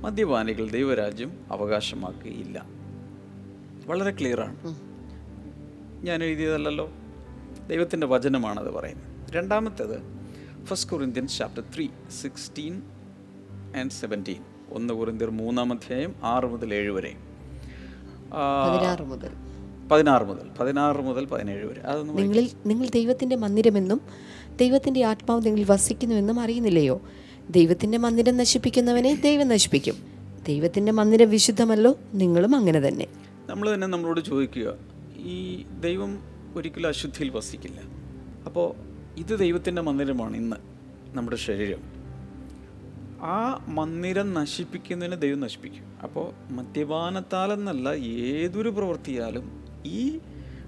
[0.05, 2.82] മദ്യപാനികൾ ദൈവരാജ്യം അവകാശമാക്കുകയില്ല.
[3.87, 4.57] വളരെ ക്ലിയറാണ്.
[6.07, 6.91] ഞാൻ എഴുതിയതല്ലോ
[7.69, 9.33] ദൈവത്തിന്റെ വചനമാണത് പറയുന്നത്.
[9.33, 10.03] രണ്ടാമത്തേത്
[10.65, 11.89] first Corinthian chapter three
[12.23, 12.83] sixteen
[13.77, 17.17] and seventeen ഒന്ന് കുറിന്ത്യർ മൂന്നാം അധ്യായം ആറ് മുതൽ ഏഴ് വരെ.
[18.69, 19.31] പതിനാറ് മുതൽ.
[19.93, 20.51] പതിനാറ് മുതൽ.
[20.61, 21.81] പതിനാറ് മുതൽ പതിനേഴ് വരെ.
[21.81, 24.01] അതൊന്നും നിങ്ങളിൽ നിങ്ങൾ ദൈവത്തിന്റെ മന്ദിരമെന്നും
[24.61, 27.01] ദൈവത്തിന്റെ ആത്മാവ് നിങ്ങളിൽ വസിക്കുന്നുവെന്നും അറിയുന്നില്ലയോ?
[27.51, 29.95] ദൈവത്തിന്റെ മന്ദിരം നശിപ്പിക്കുന്നവനെ ദൈവം നശിപ്പിക്കും.
[30.47, 33.07] ദൈവത്തിന്റെ മന്ദിരം വിശുദ്ധമല്ലോ നിങ്ങളും അങ്ങനെ തന്നെ.
[33.53, 34.75] നമ്മൾ തന്നെ നമ്മളോട് ചോദിക്കുക
[35.17, 36.19] ഈ ദൈവം
[36.57, 37.81] ഒരിക്കലും അശുദ്ധിയിൽ വസിക്കില്ല.
[38.47, 38.75] അപ്പോൾ
[39.17, 40.57] ഇത് ദൈവത്തിന്റെ മന്ദിരമാണ് ഇന്ന്
[41.17, 41.83] നമ്മുടെ ശരീരം.
[43.21, 45.99] ആ മന്ദിരം നശിപ്പിക്കുന്നതിന് ദൈവം നശിപ്പിക്കും.
[46.03, 50.19] അപ്പോൾ മദ്യപാനത്താലെന്നല്ല ഏതൊരു പ്രവൃത്തിയാലും ഈ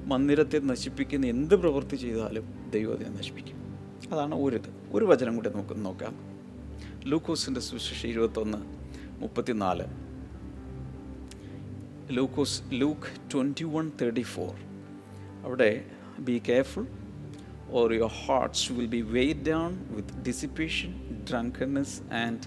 [0.05, 3.57] മന്ദിരത്തെ നശിപ്പിക്കുന്ന എന്ത് പ്രവൃത്തി ചെയ്താലും ദൈവം അതിനെ നശിപ്പിക്കും.
[4.13, 4.75] അതാണ് ഒരിത്.
[4.93, 6.17] ഒരു വചനം കൂടി നമുക്ക് നോക്കാം.
[7.05, 8.59] ലൂക്കോസിന്റെ സുവിശേഷം ഇരുപത്തൊന്ന്
[9.23, 10.04] മുപ്പത്തിനാല്.
[12.11, 14.55] ലൂക്കോസ് Luke twenty one thirty four.
[15.45, 15.85] അവിടെ
[16.19, 16.87] be careful
[17.71, 20.93] or your hearts will be weighed down with dissipation
[21.31, 22.41] drunkenness and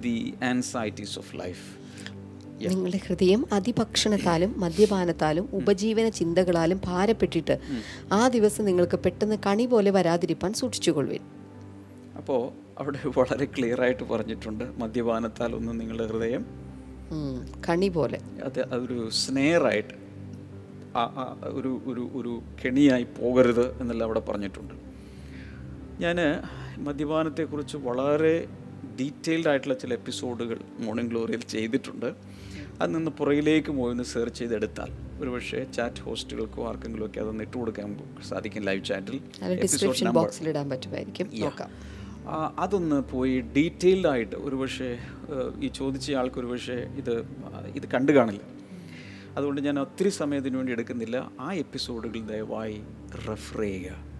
[0.00, 1.66] the anxieties of life
[2.60, 7.60] നിങ്ങളുടെ ഹൃദയം അതിഭക്ഷണത്താലും മദ്യപാനത്താലും ഉപജീവന ചിന്തകളാലും ഭാരപ്പെട്ടിട്ട്
[8.12, 11.22] ആ ദിവസം നിങ്ങൾക്ക് പെട്ടെന്ന് കണി പോലെ വരാതിരിപ്പാൻ സൂക്ഷിച്ചുകൊള്ളുവിൻ.
[12.16, 16.59] അപ്പോൾ അവിടെ വളരെ ക്ലിയർ ആയിട്ട് പറഞ്ഞിട്ടുണ്ട് മദ്യപാനത്താൽ ഒന്നും നിങ്ങളുടെ ഹൃദയം
[17.66, 18.18] കണി പോലെ.
[18.48, 19.94] അത് അതൊരു സ്നേഹറായിട്ട്
[21.58, 24.74] ഒരു ഒരു ഒരു കെണിയായി പോകരുത് എന്നെല്ലാം അവിടെ പറഞ്ഞിട്ടുണ്ട്.
[26.04, 26.18] ഞാൻ
[26.86, 28.34] മദ്യപാനത്തെക്കുറിച്ച് വളരെ
[29.00, 32.08] ഡീറ്റെയിൽഡ് ആയിട്ടുള്ള ചില എപ്പിസോഡുകൾ മോർണിംഗ് ഗ്ലോറിയിൽ ചെയ്തിട്ടുണ്ട്.
[32.80, 34.90] അത് നിന്ന് പുറകിലേക്ക് പോയി ഒന്ന് സെർച്ച് ചെയ്തെടുത്താൽ
[35.22, 37.88] ഒരുപക്ഷെ ചാറ്റ് ഹോസ്റ്റുകൾക്കോ ആർക്കെങ്കിലും ഒക്കെ അതൊന്ന് ഇട്ട് കൊടുക്കാൻ
[38.28, 39.16] സാധിക്കും ലൈവ് ചാറ്റിൽ.
[39.62, 41.28] ഡിസ്ക്രിപ്ഷൻ ബോക്സിൽ ഇടാൻ പറ്റുമായിരിക്കും.
[41.44, 41.70] നോക്കാം.
[42.58, 44.98] അതൊന്ന് പോയി ഡീറ്റെയിൽഡ് ആയിട്ട് ഒരുപക്ഷെ
[45.62, 47.20] ഈ ചോദിച്ച ആൾക്ക് ഒരുപക്ഷെ ഇത്
[47.76, 48.40] ഇത് കണ്ടു കാണില്ല.
[49.36, 51.30] അതുകൊണ്ട് ഞാൻ ഒത്തിരി സമയത്തിന് വേണ്ടി എടുക്കുന്നില്ല.
[51.40, 52.80] ആ എപ്പിസോഡുകൾ ദയവായി
[53.28, 54.10] റെഫർ ചെയ്യുക.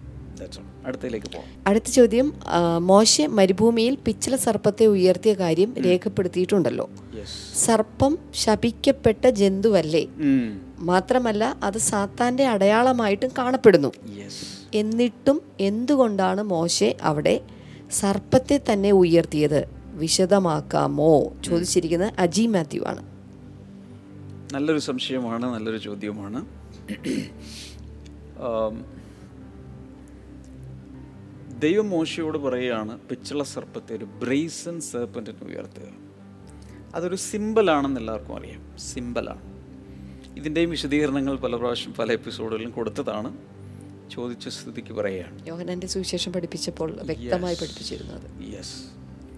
[0.41, 2.33] പോകാം അടുത്ത ചോദ്യം
[2.77, 6.89] മോശ മരുഭൂമിയിൽ പിച്ചള സർപ്പത്തെ ഉയർത്തിയ കാര്യം രേഖപ്പെടുത്തിയിട്ടുണ്ടല്ലോ.
[7.55, 10.07] സർപ്പം ശപിക്കപ്പെട്ട ജന്തുവല്ലേ?
[10.79, 13.91] മാത്രമല്ല അത് സാത്താന്റെ അടയാളമായിട്ടും കാണപ്പെടുന്നു.
[14.73, 17.41] എന്നിട്ടും എന്തുകൊണ്ടാണ് മോശെ അവിടെ
[17.91, 21.33] സർപ്പത്തെ തന്നെ ഉയർത്തിയത് വിശദമാക്കാമോ?
[21.45, 23.03] ചോദിച്ചിരിക്കുന്നത് അജി മാത്യു ആണ്.
[24.53, 26.45] നല്ലൊരു സംശയമാണ് നല്ലൊരു ചോദ്യമാണ്.
[31.59, 35.87] ദൈവം മോശയോട് പറയുകയാണ് പിച്ചള സർപ്പത്തെ ഒരു ബ്രേസൻ സർപ്പന്റിനെ ഉയർത്തുക.
[36.95, 38.79] അതൊരു സിമ്പലാണെന്ന് എല്ലാവർക്കും അറിയാം.
[38.79, 39.41] സിമ്പലാണ്
[40.37, 43.50] ഇതിന്റെയും വിശദീകരണങ്ങൾ പല പ്രാവശ്യം പല എപ്പിസോഡുകളിലും കൊടുത്തതാണ്.
[44.15, 45.37] ചോദിച്ച സ്ഥിതിക്ക് പറയുകയാണ്.
[45.47, 48.77] യോഹനന്റെ സുവിശേഷം പഠിപ്പിച്ചപ്പോൾ വ്യക്തമായി പഠിപ്പിച്ചിരുന്നത് യെസ്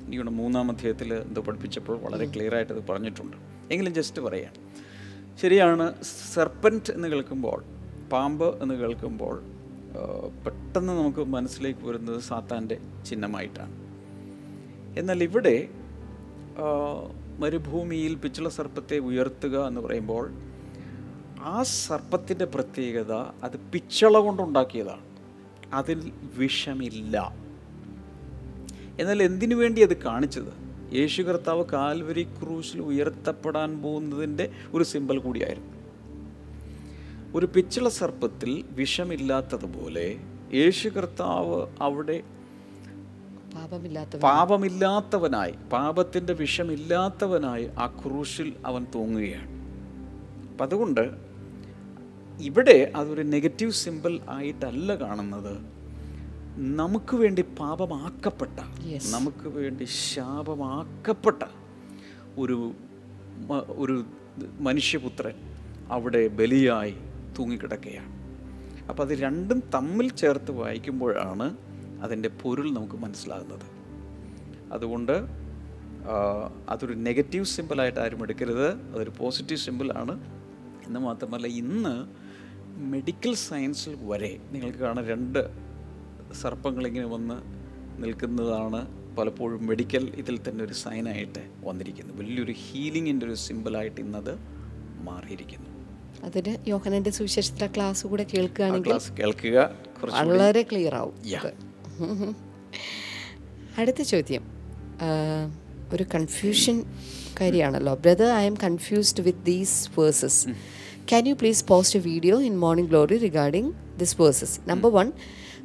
[0.05, 3.37] ഇനിയുടെ മൂന്നാം അധ്യായത്തിൽ ഇത് പഠിപ്പിച്ചപ്പോൾ വളരെ ക്ലിയർ ആയിട്ട് അത് പറഞ്ഞിട്ടുണ്ട്.
[3.71, 4.53] എങ്കിലും ജസ്റ്റ് പറയാം
[5.41, 5.85] ശരിയാണ്
[6.33, 7.59] സർപ്പന്റ് എന്ന് കേൾക്കുമ്പോൾ
[8.11, 9.35] പാമ്പ് എന്ന് കേൾക്കുമ്പോൾ
[10.45, 13.75] പെട്ടെന്ന് നമുക്ക് മനസ്സിലേക്ക് വരുന്നത് സാത്താന്റെ ചിഹ്നമായിട്ടാണ്.
[14.99, 15.55] എന്നാൽ ഇവിടെ
[17.39, 20.25] മരുഭൂമിയിൽ പിച്ചള സർപ്പത്തെ ഉയർത്തുക എന്ന് പറയുമ്പോൾ
[21.43, 25.05] ആ സർപ്പത്തിന്റെ പ്രത്യേകത അത് പിച്ചള കൊണ്ടുണ്ടാക്കിയതാണ്
[25.73, 27.35] അതിൽ വിഷമില്ല.
[28.99, 30.51] എന്നാൽ എന്തിനു വേണ്ടി അത് കാണിച്ചത്?
[30.95, 35.73] യേശു കർത്താവ് കാൽവരി ക്രൂശിൽ ഉയർത്തപ്പെടാൻ പോകുന്നതിന്റെ ഒരു സിമ്പൽ കൂടിയായിരുന്നു.
[37.35, 40.19] ഒരു പിച്ചള സർപ്പത്തിൽ വിഷമില്ലാത്തതുപോലെ
[40.53, 42.23] യേശു കർത്താവ് അവിടെ
[43.55, 49.49] പാപമില്ലാത്ത പാപമില്ലാത്തവനായി പാപത്തിന്റെ വിഷമില്ലാത്തവനായി ആ ക്രൂശിൽ അവൻ തൂങ്ങുകയാണ്.
[50.51, 51.32] അപ്പം അതുകൊണ്ട്
[52.41, 55.57] ഇവിടെ അതൊരു നെഗറ്റീവ് സിമ്പിൾ ആയിട്ടല്ല കാണുന്നത്.
[56.57, 58.59] നമുക്ക് വേണ്ടി പാപമാക്കപ്പെട്ട.
[59.11, 61.43] നമുക്ക് വേണ്ടി ശാപമാക്കപ്പെട്ട
[62.37, 62.73] ഒരു
[63.67, 64.05] ഒരു
[64.59, 65.33] മനുഷ്യപുത്രൻ
[65.91, 66.93] അവിടെ ബലിയായി
[67.39, 68.13] തൂങ്ങിക്കിടക്കുകയാണ്.
[68.89, 71.57] അപ്പോൾ അത് രണ്ടും തമ്മിൽ ചേർത്ത് വായിക്കുമ്പോഴാണ്
[72.01, 73.67] അതിന്റെ പൊരുൾ നമുക്ക് മനസ്സിലാകുന്നത്.
[74.73, 75.25] അതുകൊണ്ട്
[76.69, 78.91] അതൊരു നെഗറ്റീവ് സിമ്പിളായിട്ട് ആരും എടുക്കരുത്.
[78.91, 80.19] അതൊരു പോസിറ്റീവ് സിമ്പിളാണ്
[80.87, 82.22] എന്ന് മാത്രമല്ല ഇന്ന്
[82.77, 85.49] മെഡിക്കൽ സയൻസിൽ വരെ നിങ്ങൾക്ക് കാണാൻ രണ്ട്
[86.41, 87.35] സർപ്പങ്ങളിങ്ങനെ വന്ന്
[88.03, 92.17] നിൽക്കുന്നതാണ് പലപ്പോഴും മെഡിക്കൽ ഇതിൽ തന്നെ ഒരു സൈനായിട്ട് വന്നിരിക്കുന്നത്.
[92.19, 94.39] വലിയൊരു ഹീലിങ്ങിന്റെ ഒരു സിമ്പിളായിട്ട് ഇന്നത്
[95.01, 95.69] മാറിയിരിക്കുന്നു.
[96.23, 99.75] അതിന് യോഹനന്റെ സുവിശേഷത്തിലെ ക്ലാസ് കൂടെ കേൾക്കുകയാണെങ്കിൽ ക്ലാസ് കേൾക്കുക.
[100.03, 101.15] വളരെ ക്ലിയർ ആവും.
[103.77, 104.43] അടുത്ത ചോദ്യം.
[105.93, 106.83] ഒരു കൺഫ്യൂഷൻ
[107.41, 107.95] കാര്യമാണല്ലോ.
[107.95, 110.47] Brother I'm confused with these verses
[111.09, 115.11] can you please post a video in morning glory regarding this verses number one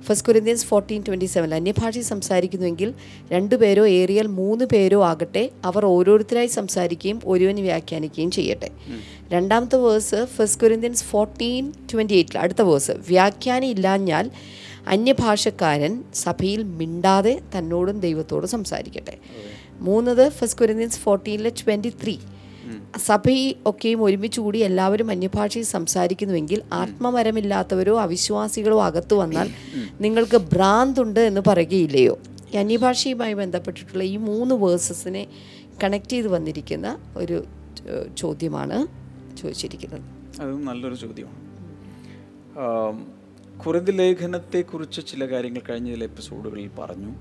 [0.07, 2.95] first Corinthians fourteen twenty seven അന്യഭാഷയിൽ സംസാരിക്കുന്നുവെങ്കിൽ
[3.33, 8.71] രണ്ടു പേരോ ഏറിയാൽ മൂന്ന് പേരോ ആകട്ടെ അവർ ഓരോരുത്തരായി സംസാരിക്കുകയും ഒരുവന് വ്യാഖ്യാനിക്കുകയും ചെയ്യട്ടെ.
[9.33, 14.31] രണ്ടാമത്തെ verse first Corinthians fourteen twenty എയ്റ്റിൽ അടുത്ത വേഴ്സ് വ്യാഖ്യാനം ഇല്ലാഞ്ഞാൽ
[14.89, 19.17] അന്യഭാഷക്കാരൻ സഭയിൽ മിണ്ടാതെ തന്നോടും ദൈവത്തോടും സംസാരിക്കട്ടെ.
[19.81, 22.19] മൂന്നത് ഫസ്റ്റ് കൊരിന്ത്യൻസ് ഫോർട്ടീനിലെ ട്വന്റി ത്രീ
[22.99, 29.51] സഭയിൽ ഒക്കെയും ഒരുമിച്ച് കൂടി എല്ലാവരും അന്യഭാഷയിൽ സംസാരിക്കുന്നുവെങ്കിൽ ആത്മമരമില്ലാത്തവരോ അവിശ്വാസികളോ അകത്തു വന്നാൽ
[30.01, 32.19] നിങ്ങൾക്ക് ഭ്രാന്തുണ്ട് എന്ന് പറയുകയില്ലയോ?
[32.55, 35.27] ഈ അന്യഭാഷയുമായി ബന്ധപ്പെട്ടിട്ടുള്ള ഈ മൂന്ന് വേഴ്സസിനെ
[35.85, 37.45] കണക്ട് ചെയ്ത് വന്നിരിക്കുന്ന ഒരു
[38.17, 38.87] ചോദ്യമാണ്
[39.37, 40.01] ചോദിച്ചിരിക്കുന്നത്.
[40.41, 41.37] അത് നല്ലൊരു ചോദ്യമാണ്.
[42.59, 43.07] ആം,
[43.67, 47.15] കുറിന്ത് ലേഖനത്തെക്കുറിച്ച് ചില കാര്യങ്ങൾ കഴിഞ്ഞ ചില എപ്പിസോഡുകളിൽ പറഞ്ഞു.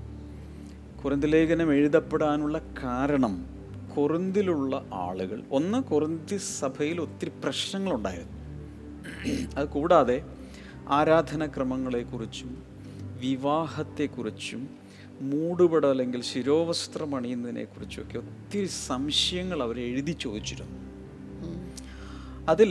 [1.04, 3.57] കുറിന്ത് ലേഖനം എഴുതപ്പെടാനുള്ള കാരണം
[3.94, 8.38] കൊറിന്തിലുള്ള ആളുകൾ ഒന്ന് കൊറിന്തി സഭയിൽ ഒത്തിരി പ്രശ്നങ്ങളുണ്ടായിരുന്നു.
[9.56, 10.22] അത് കൂടാതെ
[10.88, 12.62] ആരാധനക്രമങ്ങളെക്കുറിച്ചും
[13.20, 14.68] വിവാഹത്തെക്കുറിച്ചും
[15.20, 20.78] മൂടുപട അല്ലെങ്കിൽ ശിരോവസ്ത്രം അണിയുന്നതിനെക്കുറിച്ചുമൊക്കെ ഒത്തിരി സംശയങ്ങൾ അവർ എഴുതി ചോദിച്ചിരുന്നു.
[22.48, 22.70] അതിൽ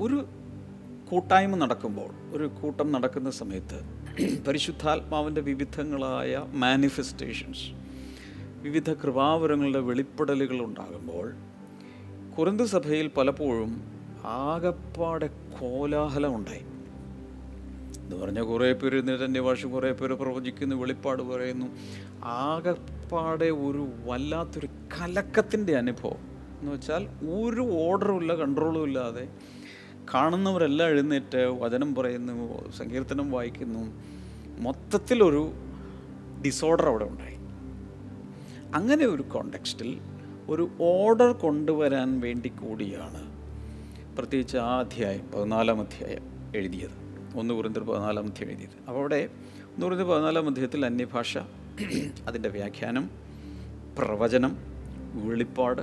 [0.00, 0.18] ഒരു
[1.10, 3.80] കൂട്ടായ്മ നടക്കുമ്പോൾ ഒരു കൂട്ടം നടക്കുന്ന സമയത്ത്
[4.46, 7.64] പരിശുദ്ധാത്മാവിന്റെ വിവിധങ്ങളായ മാനിഫെസ്റ്റേഷൻസ്
[8.64, 11.32] വിവിധ കൃപാവരങ്ങളുടെ വെളിപ്പെടലുകൾ ഉണ്ടാകുമ്പോൾ
[12.38, 13.82] കുറുന്ത് സഭയിൽ പലപ്പോഴും
[14.24, 16.62] ആകപ്പാടെ കോലാഹലം ഉണ്ടായി.
[17.98, 21.66] എന്ന് പറഞ്ഞാൽ കുറേ പേര് നിരന്യ ഭാഷ കുറേ പേര് പ്രവചിക്കുന്നു വെളിപ്പാട് പറയുന്നു.
[22.24, 26.18] ആകപ്പാടെ ഒരു വല്ലാത്തൊരു കലക്കത്തിന്റെ അനുഭവം.
[26.60, 29.28] എന്ന് വെച്ചാൽ ഒരു ഓർഡറും ഇല്ല കൺട്രോളും ഇല്ലാതെ
[30.14, 33.92] കാണുന്നവരെല്ലാം എഴുന്നേറ്റ് വചനം പറയുന്നു സങ്കീർത്തനം വായിക്കുന്നു.
[34.58, 35.52] മൊത്തത്തിലൊരു
[36.46, 37.33] ഡിസോർഡർ അവിടെ ഉണ്ടായി.
[38.74, 40.00] അങ്ങനെ ഒരു കോണ്ടെക്സ്റ്റിൽ
[40.48, 43.34] ഒരു ഓർഡർ കൊണ്ടുവരാൻ വേണ്ടി കൂടിയാണ്
[44.16, 46.22] പ്രത്യേകിച്ച് ആ അധ്യായം പതിനാലാം അധ്യായം
[46.56, 46.90] എഴുതിയത്.
[47.36, 48.70] ഒന്ന് കുറിന്തർ പതിനാലാം അധ്യായം എഴുതിയത്.
[48.88, 49.28] അപ്പോൾ അവിടെ
[49.68, 51.38] ഒന്ന് കുറിന്തർ പതിനാലാം അധ്യായത്തിൽ അന്യഭാഷ
[52.26, 53.10] അതിന്റെ വ്യാഖ്യാനം
[53.98, 54.56] പ്രവചനം
[55.28, 55.82] വെളിപ്പാട്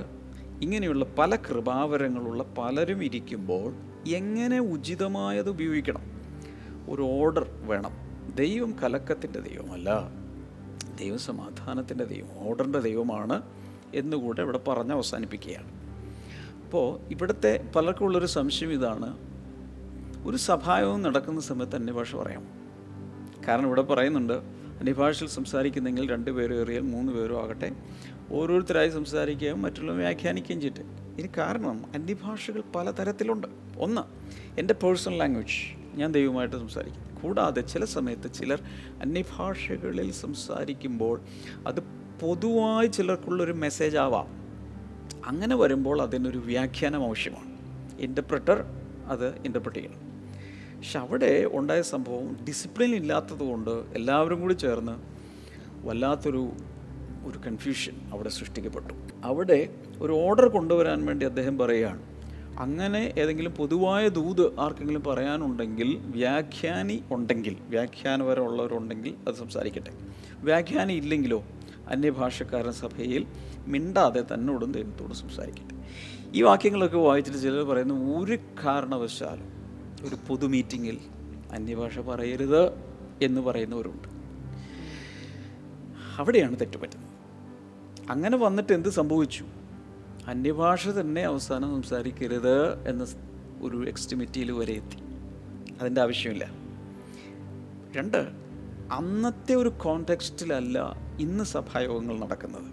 [0.62, 3.74] ഇങ്ങനെയുള്ള പല കൃപാവരങ്ങളുള്ള പലരും ഇരിക്കുമ്പോൾ
[4.08, 6.02] എങ്ങനെ ഉചിതമായത് ഉപയോഗിക്കണം?
[6.88, 7.90] ഒരു ഓർഡർ വേണം.
[8.34, 10.21] ദൈവം കലക്കത്തിന്റെ ദൈവമല്ല.
[10.96, 13.42] ദൈവം സമാധാനത്തിന്റെ ദൈവം ഓർഡറിന്റെ ദൈവമാണ്
[13.94, 15.82] എന്നുകൂടെ ഇവിടെ പറഞ്ഞ് അവസാനിപ്പിക്കുകയാണ്.
[16.64, 19.18] അപ്പോൾ ഇവിടുത്തെ പലർക്കും ഉള്ളൊരു സംശയം ഇതാണ്.
[20.26, 22.46] ഒരു സഭായവും നടക്കുന്ന സമയത്ത് അന്യഭാഷ പറയാം
[23.48, 24.32] കാരണം ഇവിടെ പറയുന്നുണ്ട്
[24.80, 27.72] അന്യഭാഷയിൽ സംസാരിക്കുന്നെങ്കിൽ രണ്ട് പേരും ഏറിയാൽ മൂന്ന് പേരും ആകട്ടെ
[28.32, 33.46] ഓരോരുത്തരായി സംസാരിക്കുകയും മറ്റുള്ളവർ വ്യാഖ്യാനിക്കുകയും ചെയ്തിട്ട് ഇതിന് കാരണം അന്യഭാഷകൾ പലതരത്തിലുണ്ട്.
[33.78, 34.00] ഒന്ന്
[34.60, 35.98] എന്റെ പേഴ്സണൽ ലാംഗ്വേജ്.
[35.98, 38.62] ഞാൻ ദൈവമായിട്ട് സംസാരിക്കും കൂടാതെ ചില സമയത്ത് ചിലർ
[39.02, 41.20] അന്യഭാഷകളിൽ സംസാരിക്കുമ്പോൾ
[41.66, 41.80] അത്
[42.22, 44.42] പൊതുവായി ചിലർക്കുള്ളൊരു മെസ്സേജ് ആവാം.
[45.26, 47.52] അങ്ങനെ വരുമ്പോൾ അതിനൊരു വ്യാഖ്യാനം ആവശ്യമാണ്.
[48.00, 48.64] ഇന്റർപ്രറ്റർ
[49.06, 50.12] അത് ഇന്റർപ്രറ്റ് ചെയ്യണം.
[50.76, 54.92] പക്ഷെ അവിടെ ഉണ്ടായ സംഭവം ഡിസിപ്ലിൻ ഇല്ലാത്തതുകൊണ്ട് എല്ലാവരും കൂടി ചേർന്ന്
[55.86, 56.52] വല്ലാത്തൊരു
[57.24, 58.94] ഒരു കൺഫ്യൂഷൻ അവിടെ സൃഷ്ടിക്കപ്പെട്ടു.
[59.24, 62.11] അവിടെ ഒരു ഓർഡർ കൊണ്ടുവരാൻ വേണ്ടി അദ്ദേഹം പറയുകയാണ്.
[62.62, 69.90] അങ്ങനെ ഏതെങ്കിലും പൊതുവായ ദൂത് ആർക്കെങ്കിലും പറയാനുണ്ടെങ്കിൽ വ്യാഖ്യാനി ഉണ്ടെങ്കിൽ വ്യാഖ്യാനപരമുള്ളവരുണ്ടെങ്കിൽ അത് സംസാരിക്കട്ടെ.
[70.38, 71.44] വ്യാഖ്യാനി ഇല്ലെങ്കിലോ
[71.88, 73.26] അന്യഭാഷക്കാരൻ സഭയിൽ
[73.66, 75.74] മിണ്ടാതെ തന്നോടും ദൈവത്തോടും സംസാരിക്കട്ടെ.
[76.34, 79.48] ഈ വാക്യങ്ങളൊക്കെ വായിച്ചിട്ട് ചിലർ പറയുന്നു ഒരു കാരണവശാലും
[80.08, 80.98] ഒരു പൊതു മീറ്റിങ്ങിൽ
[81.52, 82.72] അന്യഭാഷ പറയരുത്
[83.22, 84.08] എന്ന് പറയുന്നവരുണ്ട്.
[86.20, 87.10] അവിടെയാണ് തെറ്റുപറ്റുന്നത്
[88.10, 89.44] അങ്ങനെ വന്നിട്ട് എന്ത് സംഭവിച്ചു?
[90.26, 93.06] അന്യഭാഷ തന്നെ അവസാനം സംസാരിക്കരുത് എന്ന
[93.62, 94.96] ഒരു എക്സ്റ്റിമിറ്റിയിൽ വരെ എത്തി.
[95.80, 96.50] അതിന്റെ ആവശ്യമില്ല.
[97.96, 98.30] രണ്ട്
[98.92, 102.68] അന്നത്തെ ഒരു കോണ്ടെക്സ്റ്റിലല്ല ഇന്ന് സഭായോഗങ്ങൾ നടക്കുന്നത്.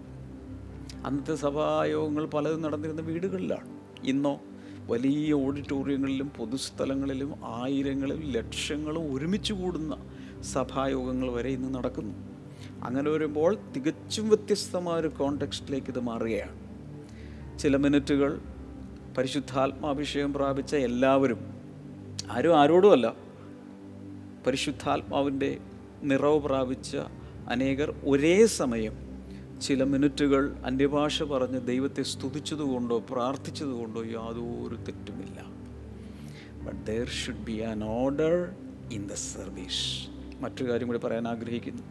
[1.06, 3.80] അന്നത്തെ സഭായോഗങ്ങൾ പലതും നടന്നിരുന്ന വീടുകളിലാണ്.
[4.04, 4.40] ഇന്നോ
[4.86, 10.06] വലിയ ഓഡിറ്റോറിയങ്ങളിലും പൊതുസ്ഥലങ്ങളിലും ആയിരങ്ങളും ലക്ഷങ്ങളും ഒരുമിച്ച് കൂടുന്ന
[10.42, 12.14] സഭായോഗങ്ങൾ വരെ ഇന്ന് നടക്കുന്നു.
[12.84, 16.59] അങ്ങനെ വരുമ്പോൾ തികച്ചും വ്യത്യസ്തമായ ഒരു കോണ്ടെക്സ്റ്റിലേക്ക് ഇത് മാറുകയാണ്.
[17.60, 18.40] ചില മിനിറ്റുകൾ
[19.18, 21.40] പരിശുദ്ധാത്മാഭിഷേകം പ്രാപിച്ച എല്ലാവരും
[22.30, 23.14] ആരും ആരോടുമല്ല
[24.46, 25.58] പരിശുദ്ധാത്മാവിന്റെ
[26.02, 26.96] നിറവ് പ്രാപിച്ച
[27.48, 28.94] അനേകർ ഒരേ സമയം
[29.62, 35.44] ചില മിനിറ്റുകൾ അന്യഭാഷ പറഞ്ഞ് ദൈവത്തെ സ്തുതിച്ചതുകൊണ്ടോ പ്രാർത്ഥിച്ചതുകൊണ്ടോ യാതൊരു തെറ്റുമില്ല.
[36.64, 38.54] But there should be an order
[38.92, 40.08] in the service
[40.40, 41.82] മറ്റു കാര്യം കൂടി പറയാൻ ആഗ്രഹിക്കുന്നു.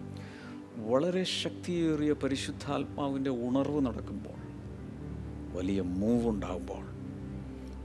[0.89, 4.38] വളരെ ശക്തിയേറിയ പരിശുദ്ധാത്മാവിന്റെ ഉണർവ് നടക്കുമ്പോൾ
[5.53, 6.85] വലിയ മൂവ് ഉണ്ടാകുമ്പോൾ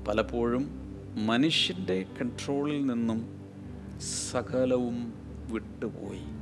[0.05, 0.69] പലപ്പോഴും
[1.17, 3.45] മനുഷ്യന്റെ കൺട്രോളിൽ നിന്നും
[4.31, 5.15] സകലവും
[5.53, 6.35] വിട്ടുപോയി.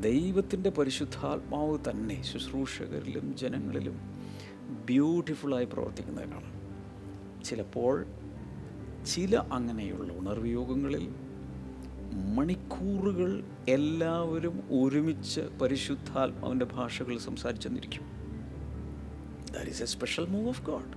[0.00, 4.00] ദൈവത്തിന്റെ പരിശുദ്ധാത്മാവ് തന്നെ ശുശ്രൂഷകരിലും ജനങ്ങളിലും
[4.86, 6.42] ബ്യൂട്ടിഫുള്ളായി പ്രവർത്തിക്കുന്നത് കാണാം
[7.44, 8.06] ചിലപ്പോൾ
[9.06, 11.08] ചില അങ്ങനെയുള്ള ഉണർവ് യോഗങ്ങളിൽ
[12.34, 18.19] മണിക്കൂറുകൾ എല്ലാവരും ഒരുമിച്ച് പരിശുദ്ധാത്മാവിന്റെ ഭാഷകൾ സംസാരിച്ചെന്നിരിക്കും.
[19.54, 20.92] That is a special move of God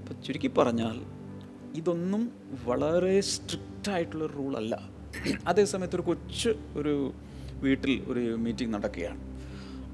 [0.00, 0.96] അപ്പം ചുരുക്കി പറഞ്ഞാൽ
[1.74, 2.32] ഇതൊന്നും
[2.64, 4.74] വളരെ സ്ട്രിക്റ്റായിട്ടുള്ള റൂളല്ല
[5.46, 7.12] അതേസമയത്ത് ഒരു കൊച്ചു ഒരു
[7.62, 9.20] വീട്ടിൽ ഒരു മീറ്റിംഗ് നടക്കുകയാണ്.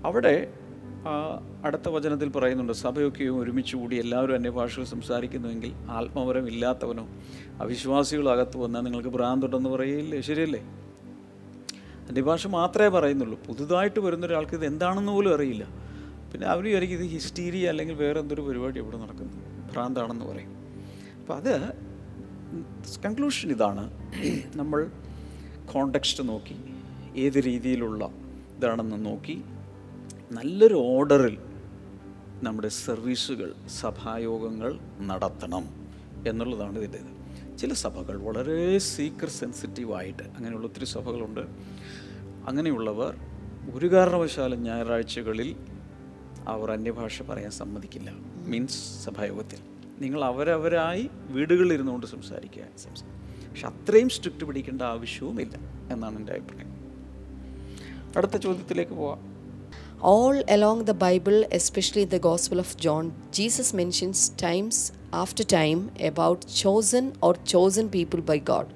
[0.06, 0.52] അവിടെ
[1.64, 7.04] അടുത്ത വചനത്തിൽ പറയുന്നുണ്ട് സഭയൊക്കെയും ഒരുമിച്ച് കൂടി എല്ലാവരും അന്യഭാഷകൾ സംസാരിക്കുന്നുവെങ്കിൽ ആത്മപരം ഇല്ലാത്തവനോ
[7.60, 10.20] അവിശ്വാസികളകത്ത് വന്നാൽ നിങ്ങൾക്ക് ഭ്രാന്തുണ്ടെന്ന് പറയില്ലേ?
[10.20, 10.60] ശരിയല്ലേ?
[12.08, 13.38] അന്യഭാഷ മാത്രമേ പറയുന്നുള്ളൂ.
[13.46, 15.87] പുതുതായിട്ട് വരുന്ന ഒരാൾക്ക് ഇത് എന്താണെന്ന് പോലും അറിയില്ല.
[16.32, 19.68] പിന്നെ അവർ വിചാരിക്കും ഇത് ഹിസ്റ്റീരിയ അല്ലെങ്കിൽ വേറെ എന്തൊരു പരിപാടി ഇവിടെ നടക്കുന്നു.
[19.72, 20.50] ഭ്രാന്താണെന്ന് പറയും.
[21.20, 21.72] അപ്പം അത്
[23.04, 23.90] കൺക്ലൂഷൻ ഇതാണ്.
[24.56, 24.90] നമ്മൾ
[25.72, 26.56] കോണ്ടെക്സ്റ്റ് നോക്കി
[27.16, 28.10] ഏത് രീതിയിലുള്ള
[28.56, 29.42] ഇതാണെന്ന് നോക്കി
[30.32, 31.38] നല്ലൊരു ഓർഡറിൽ
[32.42, 35.64] നമ്മുടെ സർവീസുകൾ സഭായോഗങ്ങൾ നടത്തണം
[36.28, 37.58] എന്നുള്ളതാണ് ഇതിന്റെ ഇത്.
[37.58, 41.40] ചില സഭകൾ വളരെ സീക്രട്ട് സെൻസിറ്റീവായിട്ട് അങ്ങനെയുള്ള ഒത്തിരി സഭകളുണ്ട്.
[42.46, 43.16] അങ്ങനെയുള്ളവർ
[43.74, 45.56] ഒരു കാരണവശാലും ഞായറാഴ്ചകളിൽ
[46.54, 48.10] അവർ അന്യഭാഷ പറയാൻ സമ്മതിക്കില്ല
[48.52, 49.60] മീൻസ് സഭായോഗത്തിൽ
[50.04, 53.16] നിങ്ങൾ അവരവരായി വീടുകളിൽ ഇരുന്നുകൊണ്ട് സംസാരിക്കുക സംസാരിക്കുക
[53.50, 55.54] പക്ഷെ അത്രയും സ്ട്രിക്റ്റ് പിടിക്കേണ്ട ആവശ്യവുമില്ല
[55.92, 56.74] എന്നാണ് എന്റെ അഭിപ്രായം
[58.16, 59.24] അടുത്ത ചോദ്യത്തിലേക്ക് പോവാം
[60.02, 64.76] All along the Bible, especially the Gospel of John, Jesus mentions times
[65.12, 68.66] after time about chosen or chosen people by God.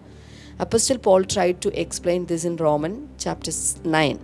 [0.59, 3.53] Apostle Paul tried to explain this in Roman chapter
[3.85, 4.19] 9.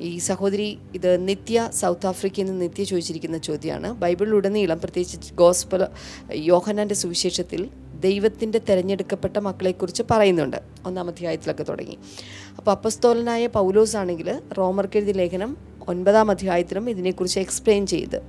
[0.00, 3.92] ഈ സഹോദരി ഇത് നിത്യ സൗത്ത് ആഫ്രിക്കയിൽ നിന്ന് നിത്യ ചോദിച്ചിരിക്കുന്ന ചോദ്യമാണ്.
[3.92, 5.86] ബൈബിളിലുടനീളം പ്രത്യേകിച്ച് gospel
[6.34, 10.56] യോഹനാന്റെ സുവിശേഷത്തിൽ ദൈവത്തിന്റെ തിരഞ്ഞെടുക്കപ്പെട്ട മക്കളെക്കുറിച്ച് പറയുന്നുണ്ട്.
[10.86, 11.98] ഒന്നാം അധ്യായത്തിലൊക്കെ തുടങ്ങി.
[12.58, 15.56] അപ്പോൾ അപ്പസ്തോലനായ പൗലോസ് ആണെങ്കിൽ റോമർക്കെഴുതിയ ലേഖനം
[15.88, 18.22] ഒൻപതാം അധ്യായത്തിലും ഇതിനെക്കുറിച്ച് എക്സ്പ്ലെയിൻ ചെയ്ത്.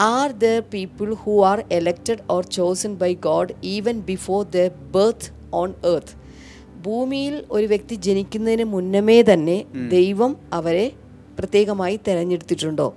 [0.00, 5.74] Are the people who are elected or chosen by God even before the birth on
[5.84, 6.21] earth
[6.84, 9.56] ഭൂമിയിൽ ഒരു വ്യക്തി ജനിക്കുന്നതിന് മുന്നമേ തന്നെ
[9.88, 10.86] ദൈവം അവരെ
[11.38, 12.88] പ്രത്യേകമായി തിരഞ്ഞെടുത്തിട്ടുണ്ടോ?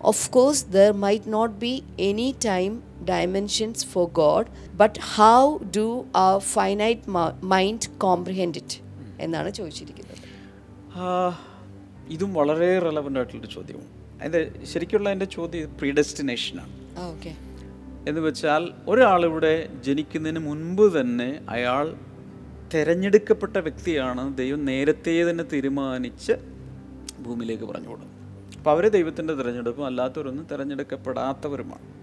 [0.00, 2.70] Of course there might not be any time
[3.10, 5.40] dimensions for God but how
[5.76, 7.02] do a finite
[7.54, 8.78] mind comprehend it
[9.20, 10.16] എന്നാണ് ചോദിച്ചിരിക്കുന്നത്.
[12.08, 13.88] ഇതും വളരെ റെലവന്റ് ആയിട്ടുള്ളൊരു ചോദ്യമാണ്
[14.20, 14.40] അതിന്റെ
[14.72, 16.72] ശരിക്കുള്ള എന്റെ ചോദ്യം പ്രീഡെസ്റ്റിനേഷനാണ്
[17.10, 17.32] ഓക്കെ.
[18.08, 19.54] എന്ന് വെച്ചാൽ ഒരാളിവിടെ
[19.86, 21.86] ജനിക്കുന്നതിന് മുൻപ് തന്നെ അയാൾ
[22.74, 26.32] തിരഞ്ഞെടുക്കപ്പെട്ട വ്യക്തിയാണ് ദൈവം നേരത്തെ തന്നെ തീരുമാനിച്ച്
[27.22, 28.10] ഭൂമിയിലേക്ക് പറഞ്ഞു കൊടുക്കും
[28.58, 32.00] അപ്പോൾ അവർ ദൈവത്തിന്റെ തിരഞ്ഞെടുപ്പും അല്ലാത്തവരൊന്നും തിരഞ്ഞെടുക്കപ്പെടാത്തവരുമാണ്.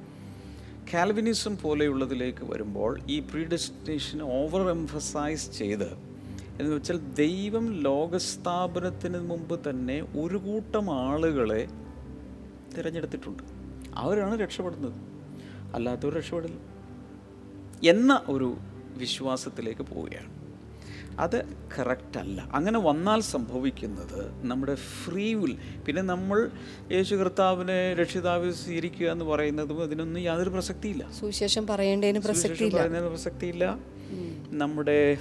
[0.93, 5.89] കാൽവിനിസം പോലെയുള്ളതിലേക്ക് വരുമ്പോൾ ഈ പ്രീഡെസ്റ്റിനേഷൻ ഓവർ എംഫസൈസ് ചെയ്ത്
[6.59, 11.67] എന്ന് വെച്ചാൽ ദൈവം ലോകസ്ഥാപനത്തിന് മുമ്പ് തന്നെ ഒരു കൂട്ടം ആളുകളെ
[12.77, 13.43] തിരഞ്ഞെടുത്തിട്ടുണ്ട്.
[13.95, 14.93] അവരാണ് രക്ഷപ്പെടുന്നത്.
[15.75, 16.57] അല്ലാത്തവർ രക്ഷപ്പെടില്ല.
[17.89, 18.57] എന്ന ഒരു
[18.97, 20.36] വിശ്വാസത്തിലേക്ക് പോവുകയാണ്.
[21.19, 21.45] അത്
[21.77, 26.49] കറക്റ്റല്ല അങ്ങനെ വന്നാൽ സംഭവിക്കുന്നത് നമ്മുടെ ഫ്രീ വിൽ പിന്നെ നമ്മൾ
[26.91, 31.11] യേശു കർത്താവിനെ രക്ഷിതാവ് സ്വീകരിക്കുക എന്ന് പറയുന്നതും അതിനൊന്നും യാതൊരു പ്രസക്തിയില്ല.
[31.11, 32.77] സുവിശേഷം പറയേണ്ടതിന് പ്രസക്തിയില്ല.
[32.77, 33.79] പറയുന്നതിന് പ്രസക്തിയില്ല.
[34.49, 35.17] നമ്മുടെ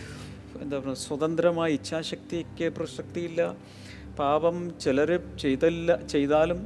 [0.63, 3.57] എന്താ പറയുക സ്വതന്ത്രമായ ഇച്ഛാശക്തിക്ക് പ്രസക്തിയില്ല.
[4.19, 6.61] പാപം ചിലർ ചെയ്തല്ല ചെയ്താലും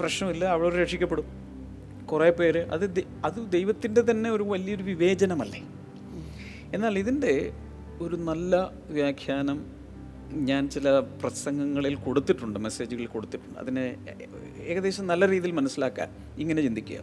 [0.00, 1.26] പ്രശ്നമില്ല അവൾ രക്ഷിക്കപ്പെടും.
[2.06, 2.84] കുറേ പേര് അത്
[3.24, 5.60] അത് ദൈവത്തിന്റെ തന്നെ ഒരു വലിയൊരു വിവേചനമല്ലേ?
[6.74, 7.52] എന്നാൽ ഇതിന്റെ
[8.02, 9.58] ഒരു നല്ല വ്യാഖ്യാനം
[10.32, 13.58] ഞാൻ ചില പ്രസംഗങ്ങളിൽ കൊടുത്തിട്ടുണ്ട് മെസ്സേജുകൾ കൊടുത്തിട്ടുണ്ട്.
[13.58, 13.96] അതിനെ
[14.60, 16.08] ഏകദേശം നല്ല രീതിയിൽ മനസ്സിലാക്കാൻ
[16.38, 17.00] ഇങ്ങനെ ചിന്തിക്കുക.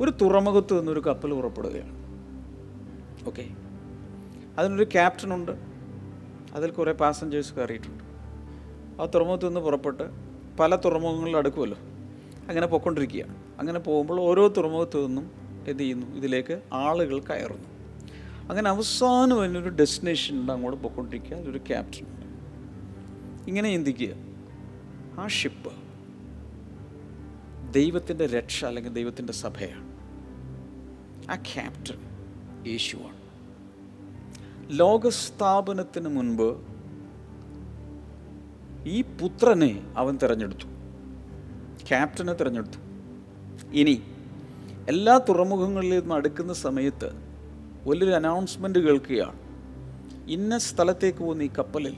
[0.00, 1.94] ഒരു തുറമുഖത്ത് നിന്നൊരു കപ്പൽ പുറപ്പെടുകയാണ്.
[3.28, 3.46] ഓക്കെ
[4.58, 5.52] അതിനൊരു ക്യാപ്റ്റനുണ്ട്
[6.54, 8.04] അതിൽ കുറേ പാസഞ്ചേഴ്സ് കയറിയിട്ടുണ്ട്.
[9.02, 10.02] ആ തുറമുഖത്ത് നിന്ന് പുറപ്പെട്ട്
[10.60, 11.78] പല തുറമുഖങ്ങളിൽ അടുക്കുമല്ലോ?
[12.48, 15.26] അങ്ങനെ പോയിക്കൊണ്ടിരിക്കുകയാണ് അങ്ങനെ പോകുമ്പോൾ ഓരോ തുറമുഖത്തു നിന്നും
[15.68, 16.06] എന്ത് ചെയ്യുന്നു?
[16.16, 17.77] ഇതിലേക്ക് ആളുകൾ കയറുന്നു.
[18.50, 21.36] അങ്ങനെ അവസാനം അതിനൊരു ഡെസ്റ്റിനേഷൻ ഉണ്ട് അങ്ങോട്ട് പോയിക്കൊണ്ടിരിക്കുക.
[21.36, 22.06] അതിലൊരു ക്യാപ്റ്റൻ
[23.48, 24.14] ഇങ്ങനെ ചിന്തിക്കുക.
[25.20, 25.72] ആ ഷിപ്പ്
[27.72, 29.88] ദൈവത്തിന്റെ രക്ഷ അല്ലെങ്കിൽ ദൈവത്തിന്റെ സഭയാണ്.
[31.30, 31.98] ആ ക്യാപ്റ്റൻ
[32.66, 33.18] യേശുവാണ്.
[34.78, 36.56] ലോകസ്ഥാപനത്തിന് മുൻപ്
[38.86, 40.64] ഈ പുത്രനെ അവൻ തിരഞ്ഞെടുത്തു.
[41.88, 42.78] ക്യാപ്റ്റനെ തിരഞ്ഞെടുത്തു.
[43.72, 44.02] ഇനി
[44.88, 47.27] എല്ലാ തുറമുഖങ്ങളിലും അടുക്കുന്ന സമയത്ത്
[47.88, 49.38] വലിയൊരു അനൗൺസ്മെന്റ് കേൾക്കുകയാണ്.
[50.36, 51.96] ഇന്ന സ്ഥലത്തേക്ക് പോകുന്ന ഈ കപ്പലിൽ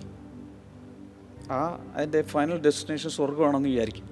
[1.50, 1.61] ആ
[1.94, 4.09] അതിന്റെ ഫൈനൽ ഡെസ്റ്റിനേഷൻ സ്വർഗമാണെന്ന് വിചാരിക്കും.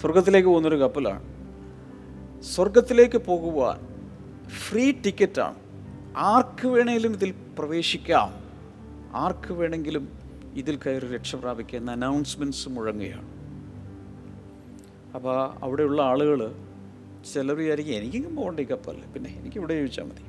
[0.00, 1.22] സ്വർഗത്തിലേക്ക് പോകുന്നൊരു കപ്പലാണ്.
[2.54, 3.78] സ്വർഗത്തിലേക്ക് പോകുവാൻ
[4.62, 5.60] ഫ്രീ ടിക്കറ്റാണ്
[6.30, 8.30] ആർക്ക് വേണമെങ്കിലും ഇതിൽ പ്രവേശിക്കാം.
[9.22, 10.04] ആർക്ക് വേണമെങ്കിലും
[10.60, 13.30] ഇതിൽ കയറി രക്ഷ പ്രാപിക്കുക എന്ന അനൗൺസ്മെന്റ്സ് മുഴങ്ങുകയാണ്.
[15.14, 16.40] അപ്പോൾ അവിടെയുള്ള ആളുകൾ
[17.32, 19.04] ചിലർ വിചാരിക്കും എനിക്കും പോകണ്ട ഈ കപ്പലിൽ.
[19.14, 20.24] പിന്നെ എനിക്ക് ഇവിടെ ചോദിച്ചാൽ മതി.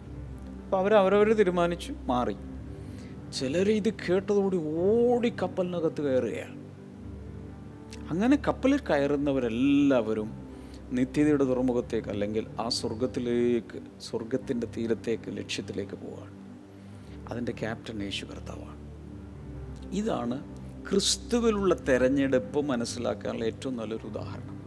[0.65, 2.35] അപ്പോൾ അവർ അവരവർ തീരുമാനിച്ചു മാറി.
[3.33, 6.65] ചിലർ ഇത് കേട്ടതോടി ഓടി കപ്പലിനകത്ത് കയറുകയാണ്.
[8.09, 10.47] അങ്ങനെ കപ്പലിൽ കയറുന്നവരെല്ലാവരും
[10.91, 16.35] നിത്യതയുടെ തുറമുഖത്തേക്ക് അല്ലെങ്കിൽ ആ സ്വർഗത്തിലേക്ക് സ്വർഗത്തിന്റെ തീരത്തേക്ക് ലക്ഷ്യത്തിലേക്ക് പോവുകയാണ്
[17.29, 18.79] അതിന്റെ ക്യാപ്റ്റൻ യേശു കർത്താവാണ്.
[19.95, 20.43] ഇതാണ്
[20.89, 24.61] ക്രിസ്തുവിലുള്ള തെരഞ്ഞെടുപ്പ് മനസ്സിലാക്കാനുള്ള ഏറ്റവും നല്ലൊരു ഉദാഹരണം.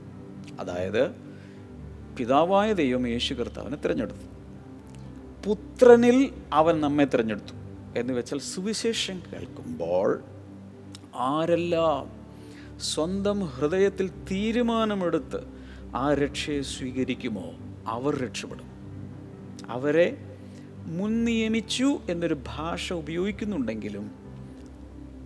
[0.60, 1.10] അതായത്
[2.16, 4.27] പിതാവായ ദൈവം യേശു കർത്താവിനെ തിരഞ്ഞെടുത്തു.
[5.44, 7.54] പുത്രനിൽ അവൻ നമ്മെ തിരഞ്ഞെടുത്തു
[7.98, 10.22] എന്ന് വെച്ചാൽ സുവിശേഷം കേൾക്കുമ്പോൾ
[11.16, 12.18] ആരെല്ലാം
[12.80, 15.40] സ്വന്തം ഹൃദയത്തിൽ തീരുമാനമെടുത്ത്
[15.96, 17.54] ആ രക്ഷയെ സ്വീകരിക്കുമോ
[17.86, 18.66] അവർ രക്ഷപ്പെടും.
[19.68, 20.36] അവരെ
[20.86, 24.10] മുൻ നിയമിച്ചു എന്നൊരു ഭാഷ ഉപയോഗിക്കുന്നുണ്ടെങ്കിലും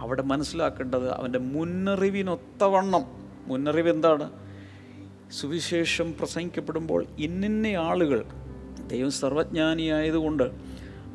[0.01, 3.03] അവിടെ മനസ്സിലാക്കേണ്ടത് അവന്റെ മുന്നറിവിനൊത്തവണ്ണം
[3.47, 4.31] മുന്നറിവ് എന്താണ്?
[5.31, 8.25] സുവിശേഷം പ്രസംഗിക്കപ്പെടുമ്പോൾ ഇന്നിന്ന ആളുകൾ
[8.81, 10.51] ദൈവം സർവജ്ഞാനിയായതുകൊണ്ട്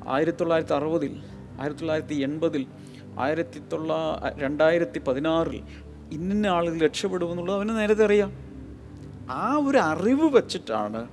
[0.07, 1.21] ആയിരത്തി തൊള്ളായിരത്തി അറുപതിൽ
[1.59, 2.65] ആയിരത്തി തൊള്ളായിരത്തി എൺപതിൽ
[3.19, 5.63] ആയിരത്തി തൊള്ളാ രണ്ടായിരത്തി പതിനാറിൽ
[6.11, 8.33] ഇന്നിന്ന ആളുകൾ രക്ഷപ്പെടുമെന്നുള്ളത് അവന് നേരത്തെ അറിയാം.
[9.29, 11.07] ആ ഒരു അറിവ് വച്ചിട്ടാണ്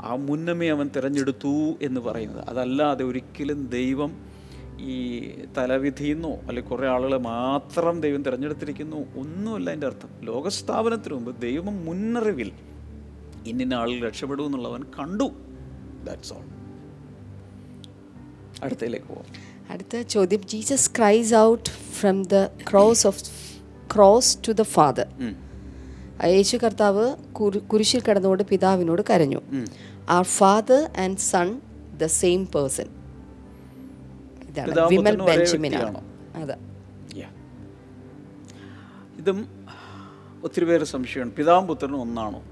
[0.00, 2.48] ആ മുന്നമേ അവൻ തിരഞ്ഞെടുത്തു എന്ന് പറയുന്നത്.
[2.48, 4.28] അതല്ലാതെ ഒരിക്കലും ദൈവം
[4.80, 10.08] ഈ തലവിധിയെന്നോ അല്ലെങ്കിൽ കുറേ ആളുകളെ മാത്രം ദൈവം തിരഞ്ഞെടുത്തിരിക്കുന്നു ഒന്നുമല്ല അതിന്റെ അർത്ഥം.
[10.22, 12.52] ലോകസ്ഥാപനത്തിന് മുമ്പ് ദൈവം മുന്നറിവിൽ
[13.46, 15.30] ഇന്നിന്ന ആളുകൾ രക്ഷപ്പെടുമെന്നുള്ളവൻ കണ്ടു.
[16.04, 16.44] ദാറ്റ്സ് ഓൾ
[18.62, 19.24] അടുത്തയിലേക്ക് പോവാം.
[19.70, 23.24] അടുത്ത ചോദ്യം Jesus cries out from the cross of
[23.94, 25.06] cross to the Father.
[26.24, 29.40] യേശു കർത്താവ് കുരു- കുരിശിൽ കിടന്നുകൊണ്ട് പിതാവിനോട് കരഞ്ഞു.
[30.08, 31.60] Are Father and Son
[31.98, 32.86] the same person
[34.48, 35.16] ഇതാണ് വിമൽ
[36.34, 36.56] അതെ.
[39.18, 39.66] ഇതും
[40.44, 41.32] ഒത്തിരി പേര് സംശയമാണ്.
[41.32, 42.42] പിതാവും പുത്രനും ഒന്നാണോ?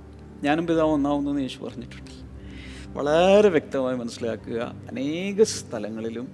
[0.43, 2.16] ഞാനും പിതാവും ഒന്നാവുന്നെന്ന് യേശു പറഞ്ഞിട്ടുണ്ട്.
[2.97, 4.75] വളരെ വ്യക്തമായി മനസ്സിലാക്കുക.
[4.91, 6.29] അനേക സ്ഥലങ്ങളിലും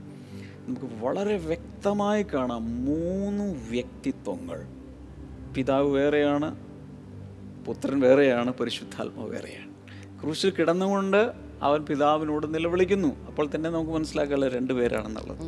[0.66, 4.66] നമുക്ക് വളരെ വ്യക്തമായി കാണാം മൂന്ന് വ്യക്തിത്വങ്ങൾ.
[5.55, 6.57] പിതാവ് വേറെയാണ്
[7.66, 9.72] പുത്രൻ വേറെയാണ് പരിശുദ്ധാത്മാവ് വേറെയാണ്.
[10.22, 13.27] ക്രൂശിൽ കിടന്നുകൊണ്ട് അവൻ പിതാവിനോട് നിലവിളിക്കുന്നു.
[13.27, 15.38] അപ്പോൾ തന്നെ നമുക്ക് മനസ്സിലാക്കാമല്ലോ രണ്ട് പേരാണെന്നുള്ളത്.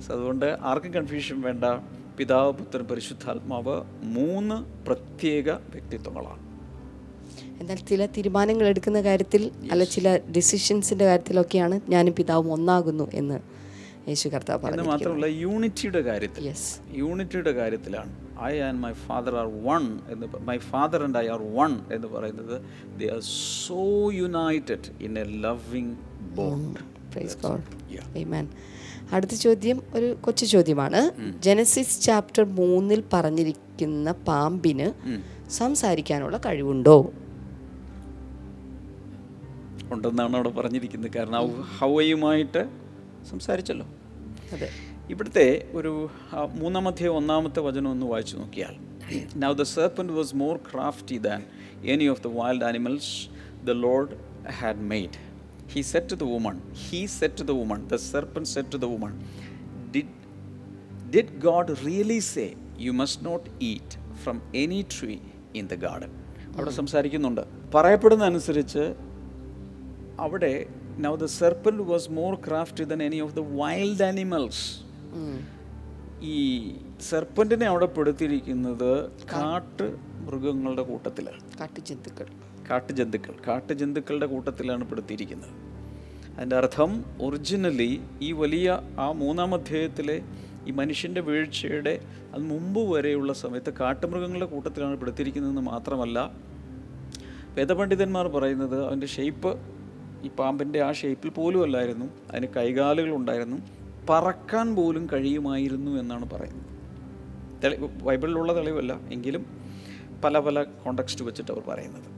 [0.00, 1.64] സോ അതുകൊണ്ട് ആർക്കും കൺഫ്യൂഷൻ വേണ്ട.
[2.18, 6.49] പിതാവ് പുത്രൻ പരിശുദ്ധാത്മാവ് മൂന്ന് പ്രത്യേക വ്യക്തിത്വങ്ങളാണ്.
[7.60, 13.40] എന്നാൽ ചില തീരുമാനങ്ങൾ എടുക്കുന്ന കാര്യത്തിൽ അല്ല ചില ഡിസിഷൻസിന്റെ കാര്യത്തിലൊക്കെയാണ് ഞാനും പിതാവും ഒന്നാകുന്നു എന്ന്
[14.08, 16.46] യേശു കർത്താവ് പറഞ്ഞു മാത്രമല്ല യൂണിറ്റിയുടെ കാര്യത്തിൽ.
[16.46, 21.42] യെസ് യൂണിറ്റിയുടെ കാര്യത്തിലാണ് I and my Father are one എന്ന് my Father and I are
[21.42, 22.62] one എന്ന് പറയുന്നത്
[22.98, 23.20] they are
[23.66, 25.96] so united in a loving
[26.34, 26.80] bond
[27.12, 27.62] praise God
[28.18, 28.48] amen
[29.12, 31.10] അടുത്ത ചോദ്യം ഒരു കൊച്ചു ചോദ്യമാണ്.
[31.40, 34.92] ജനസിസ് ചാപ്റ്റർ മൂന്നിൽ പറഞ്ഞിരിക്കുന്ന പാമ്പിന്
[35.48, 37.12] സംസാരിക്കാനുള്ള കഴിവുണ്ടോ?
[39.92, 41.12] ഉണ്ടെന്നാണ് അവിടെ പറഞ്ഞിരിക്കുന്നത്.
[41.12, 42.62] കാരണം ഹൗവയുമായിട്ട്
[43.30, 43.86] സംസാരിച്ചല്ലോ.
[44.52, 44.68] അതെ.
[45.10, 45.92] ഇവിടുത്തെ ഒരു
[46.54, 48.74] മൂന്നാമത്തെ ഒന്നാമത്തെ വചനം ഒന്ന് വായിച്ചു നോക്കിയാൽ
[49.36, 51.40] now the serpent was more crafty than
[51.84, 53.10] any of the wild animals
[53.64, 54.14] the Lord
[54.50, 55.18] had made
[55.70, 58.84] he said to the woman he said to the woman the serpent said to the
[58.84, 59.12] woman
[59.96, 60.14] did
[61.16, 62.46] did God really say
[62.78, 65.16] you must not eat from any tree
[65.54, 66.10] in the garden
[66.56, 67.40] അവിടെ സംസാരിക്കുന്നുണ്ട്.
[67.74, 68.84] പറയപ്പെടുന്ന അനുസരിച്ച്
[70.20, 70.52] അവിടെ
[70.98, 74.64] now the serpent was more craft than any of the wild animals
[76.34, 76.38] ഈ
[77.00, 78.90] സെർപ്പന്റിനെ അവിടെ പെടുത്തിയിരിക്കുന്നത്
[79.32, 79.86] കാട്ട്
[80.26, 82.26] മൃഗങ്ങളുടെ കൂട്ടത്തിലാണ് കാട്ടുജന്തുക്കൾ.
[82.70, 83.34] കാട്ടുജന്തുക്കൾ.
[83.46, 85.52] കാട്ടുജന്തുക്കളുടെ കൂട്ടത്തിലാണ് പെടുത്തിയിരിക്കുന്നത്.
[86.34, 86.90] അതിന്റെ അർത്ഥം
[87.20, 87.90] ഒറിജിനലി
[88.20, 88.66] ഈ വലിയ
[88.98, 90.16] ആ മൂന്നാം അധ്യായത്തിലെ
[90.68, 91.94] ഈ മനുഷ്യന്റെ വീഴ്ചയുടെ
[92.34, 96.18] അത് മുമ്പ് വരെയുള്ള സമയത്ത് കാട്ടുമൃഗങ്ങളുടെ കൂട്ടത്തിലാണ് പെടുത്തിയിരിക്കുന്നതെന്ന് മാത്രമല്ല
[97.56, 99.52] വേദപണ്ഡിതന്മാർ പറയുന്നത് അവന്റെ ഷേപ്പ്
[100.22, 102.06] ഈ പാമ്പിന്റെ ആ ഷേപ്പിൽ പോലും അല്ലായിരുന്നു.
[102.30, 103.56] അതിന് കൈകാലുകളുണ്ടായിരുന്നു
[104.08, 106.66] പറക്കാൻ പോലും കഴിയുമായിരുന്നു എന്നാണ് പറയുന്നത്.
[107.64, 109.46] തെളി ബൈബിളിലുള്ള തെളിവല്ല എങ്കിലും
[110.24, 112.10] പല പല കോണ്ടക്സ്റ്റ് വെച്ചിട്ട് അവർ പറയുന്നത്.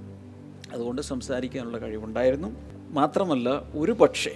[0.72, 2.48] അതുകൊണ്ട് സംസാരിക്കാനുള്ള കഴിവുണ്ടായിരുന്നു.
[2.90, 4.30] മാത്രമല്ല ഒരു പക്ഷേ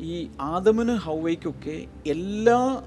[0.00, 2.82] ഈ ആദമിന് ഹൗവയ്ക്കൊക്കെ എല്ലാ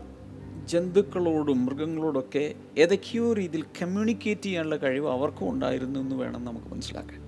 [0.66, 7.27] ജന്തുക്കളോടും മൃഗങ്ങളോടൊക്കെ ഏതൊക്കെയോ രീതിയിൽ കമ്മ്യൂണിക്കേറ്റ് ചെയ്യാനുള്ള കഴിവ് അവർക്കും ഉണ്ടായിരുന്നു എന്ന് വേണം നമുക്ക് മനസ്സിലാക്കാൻ.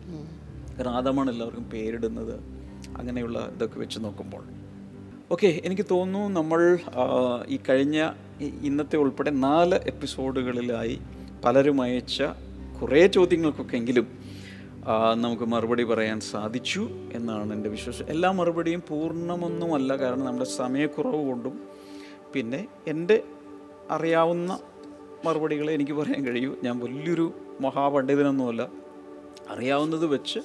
[0.88, 2.40] ആദമാണ് എല്ലാവർക്കും പേരിടുന്നത്
[2.98, 4.44] അങ്ങനെയുള്ള ഇതൊക്കെ വെച്ച് നോക്കുമ്പോൾ.
[5.32, 6.78] ഓക്കെ എനിക്ക് തോന്നുന്നു നമ്മൾ
[7.48, 8.12] ഈ കഴിഞ്ഞ
[8.42, 11.00] ഇന്നത്തെ ഉൾപ്പെടെ നാല് എപ്പിസോഡുകളിലായി
[11.46, 12.24] പലരും അയച്ച
[12.82, 14.08] കുറേ ചോദ്യങ്ങൾക്കൊക്കെ എങ്കിലും
[15.14, 18.06] നമുക്ക് മറുപടി പറയാൻ സാധിച്ചു എന്നാണ് എന്റെ വിശ്വാസം.
[18.06, 21.60] എല്ലാ മറുപടിയും പൂർണമൊന്നുമല്ല കാരണം നമ്മുടെ സമയക്കുറവ് കൊണ്ടും
[22.34, 23.24] പിന്നെ എന്റെ
[23.92, 24.60] അറിയാവുന്ന
[25.26, 26.56] മറുപടികളെ എനിക്ക് പറയാൻ കഴിയൂ.
[26.64, 28.68] ഞാൻ വലിയൊരു മഹാപണ്ഡിതനൊന്നുമല്ല.
[29.50, 30.40] അറിയാവുന്നത് വെച്ച്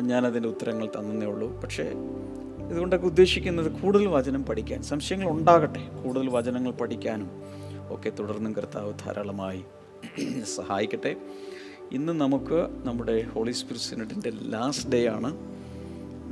[0.00, 1.60] ഞാനതിന്റെ ഉത്തരങ്ങൾ തന്നേ ഉള്ളൂ.
[1.60, 1.92] പക്ഷേ
[2.70, 5.88] ഇതുകൊണ്ടൊക്കെ ഉദ്ദേശിക്കുന്നത് കൂടുതൽ വചനം പഠിക്കാൻ സംശയങ്ങൾ ഉണ്ടാകട്ടെ.
[6.04, 7.30] കൂടുതൽ വചനങ്ങൾ പഠിക്കാനും
[7.90, 9.62] ഒക്കെ തുടർന്നും കർത്താവ് ധാരാളമായി
[10.56, 11.16] സഹായിക്കട്ടെ.
[11.92, 15.36] ഇന്ന് നമുക്ക് നമ്മുടെ ഹോളി സ്പിരിറ്റ് സിനഡിന്റെ ലാസ്റ്റ് ഡേ ആണ്.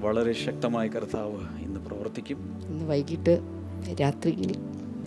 [0.01, 2.61] വളരെ ശക്തമായ കർത്താവ് ഇന്ന് പ്രവർത്തിക്കും.
[2.67, 3.41] ഇന്ന് വൈകിട്ട്
[4.01, 4.57] രാത്രിയിൽ.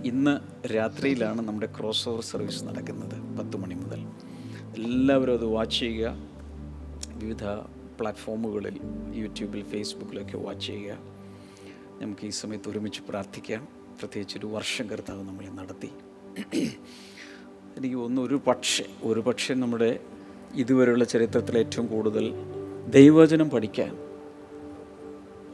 [0.05, 3.99] ഇന്ന് രാത്രിയിലാണ് നമ്മുടെ ക്രോസ് ഓവർ സർവീസ് നടക്കുന്നത് പത്ത് മണി മുതൽ.
[4.81, 6.15] എല്ലാവരും അത് വാച്ച് ചെയ്യുക.
[7.13, 7.43] വിവിധ
[7.99, 8.79] പ്ലാറ്റ്ഫോമുകളിൽ
[9.13, 10.97] യൂട്യൂബിൽ ഫേസ്ബുക്കിലൊക്കെ വാച്ച് ചെയ്യുക.
[12.01, 13.67] നമുക്ക് ഈ സമയത്ത് ഒരുമിച്ച് പ്രാർത്ഥിക്കാം.
[13.99, 15.89] പ്രത്യേകിച്ച് ഒരു വർഷം കർത്താവ് നമ്മളെ നടത്തി.
[17.77, 19.99] എനിക്ക് ഒന്ന് ഒരു പക്ഷേ ഒരു പക്ഷേ നമ്മുടെ
[20.55, 22.33] ഇതുവരെയുള്ള ചരിത്രത്തിൽ ഏറ്റവും കൂടുതൽ
[22.89, 23.97] ദൈവവചനം പഠിക്കാൻ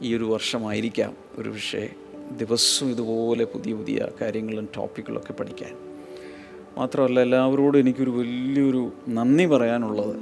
[0.02, 1.16] ഈ ഒരു വർഷമായിരിക്കാം.
[1.38, 1.90] ഒരു പക്ഷേ
[2.38, 5.76] ദിവസവും ഇതുപോലെ പുതിയ പുതിയ കാര്യങ്ങളും ടോപ്പിക്കുകളൊക്കെ പഠിക്കാൻ.
[6.76, 10.16] മാത്രമല്ല എല്ലാവരോടും എനിക്കൊരു വലിയൊരു നന്ദി പറയാനുള്ളത്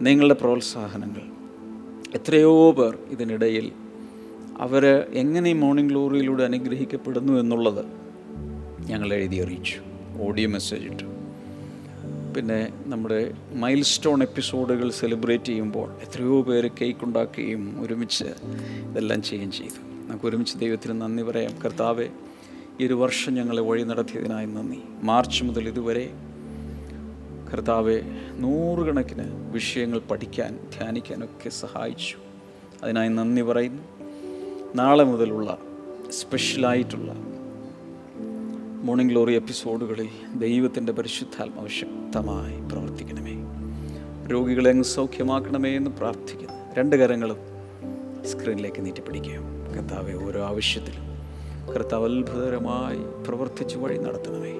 [0.00, 1.33] നിങ്ങളുടെ പ്രോത്സാഹനങ്ങൾ.
[2.14, 3.72] എത്രയോ പേർ ഇതിനിടയിൽ
[4.58, 7.84] അവർ എങ്ങനെ മോർണിംഗ് ഗ്ലോറിയിലൂടെ അനുഗ്രഹിക്കപ്പെടുന്നു എന്നുള്ളത്
[8.86, 9.74] ഞങ്ങൾ എഴുതി അറിയിച്ചു
[10.20, 11.04] ഓഡിയോ മെസ്സേജ് ഇട്ടു.
[12.36, 18.24] പിന്നെ നമ്മുടെ മൈൽ സ്റ്റോൺ എപ്പിസോഡുകൾ സെലിബ്രേറ്റ് ചെയ്യുമ്പോൾ എത്രയോ പേര് കേക്ക് ഉണ്ടാക്കുകയും ഒരുമിച്ച്
[18.90, 20.08] ഇതെല്ലാം ചെയ്യുകയും ചെയ്തു.
[20.08, 21.52] നമുക്ക് ഒരുമിച്ച് ദൈവത്തിന് നന്ദി പറയാം.
[21.64, 22.08] കർത്താവെ
[22.80, 24.78] ഈ ഒരു വർഷം ഞങ്ങളെ വഴി നടത്തിയതിനായി നന്ദി.
[25.02, 26.10] മാർച്ച് മുതൽ ഇതുവരെ
[27.54, 28.00] കർത്താവെ
[28.32, 32.16] നൂറുകണക്കിന് വിഷയങ്ങൾ പഠിക്കാൻ ധ്യാനിക്കാനൊക്കെ സഹായിച്ചു.
[32.82, 33.82] അതിനായി നന്ദി പറയുന്നു.
[34.74, 35.58] നാളെ മുതലുള്ള
[36.10, 37.12] സ്പെഷ്യലായിട്ടുള്ള
[38.82, 43.34] മോർണിംഗ് ഗ്ലോറി എപ്പിസോഡുകളിൽ ദൈവത്തിന്റെ പരിശുദ്ധാത്മാവ് ശക്തമായി പ്രവർത്തിക്കണമേ.
[44.28, 46.74] രോഗികളെ അങ്ങ് സൗഖ്യമാക്കണമേ എന്ന് പ്രാർത്ഥിക്കുന്നു.
[46.78, 47.36] രണ്ട് കരങ്ങളും
[48.24, 49.36] സ്ക്രീനിലേക്ക് നീട്ടിപ്പിടിക്കുക
[49.76, 51.04] കർത്താവെ ഓരോ ആവശ്യത്തിലും
[51.74, 54.54] കർത്താവ് അത്ഭുതകരമായി പ്രവർത്തിച്ചു വഴി നടത്തണമേ.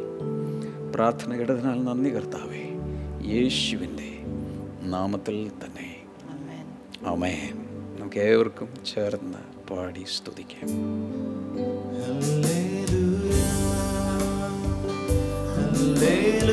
[0.94, 2.63] പ്രാർത്ഥന ഇടതിനാൽ നന്ദി കർത്താവേ.
[3.26, 4.10] യേശുവിന്റെ
[4.86, 5.90] നാമത്തിൽ തന്നെ.
[7.12, 7.54] അമേൻ
[7.98, 10.68] നമുക്ക് ഏവർക്കും ചേർന്ന് പാടി സ്തുതിക്കാം.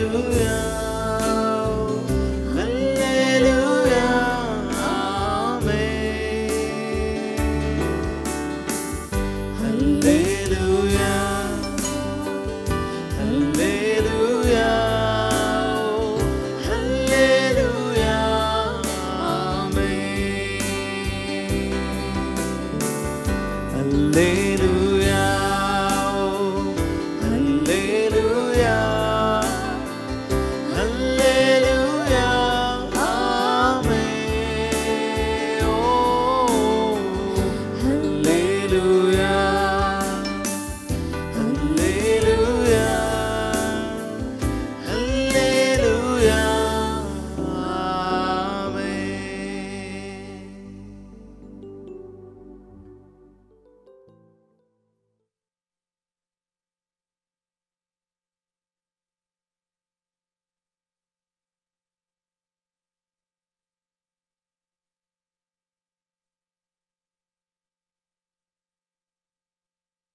[0.04, 0.81] Hallelujah.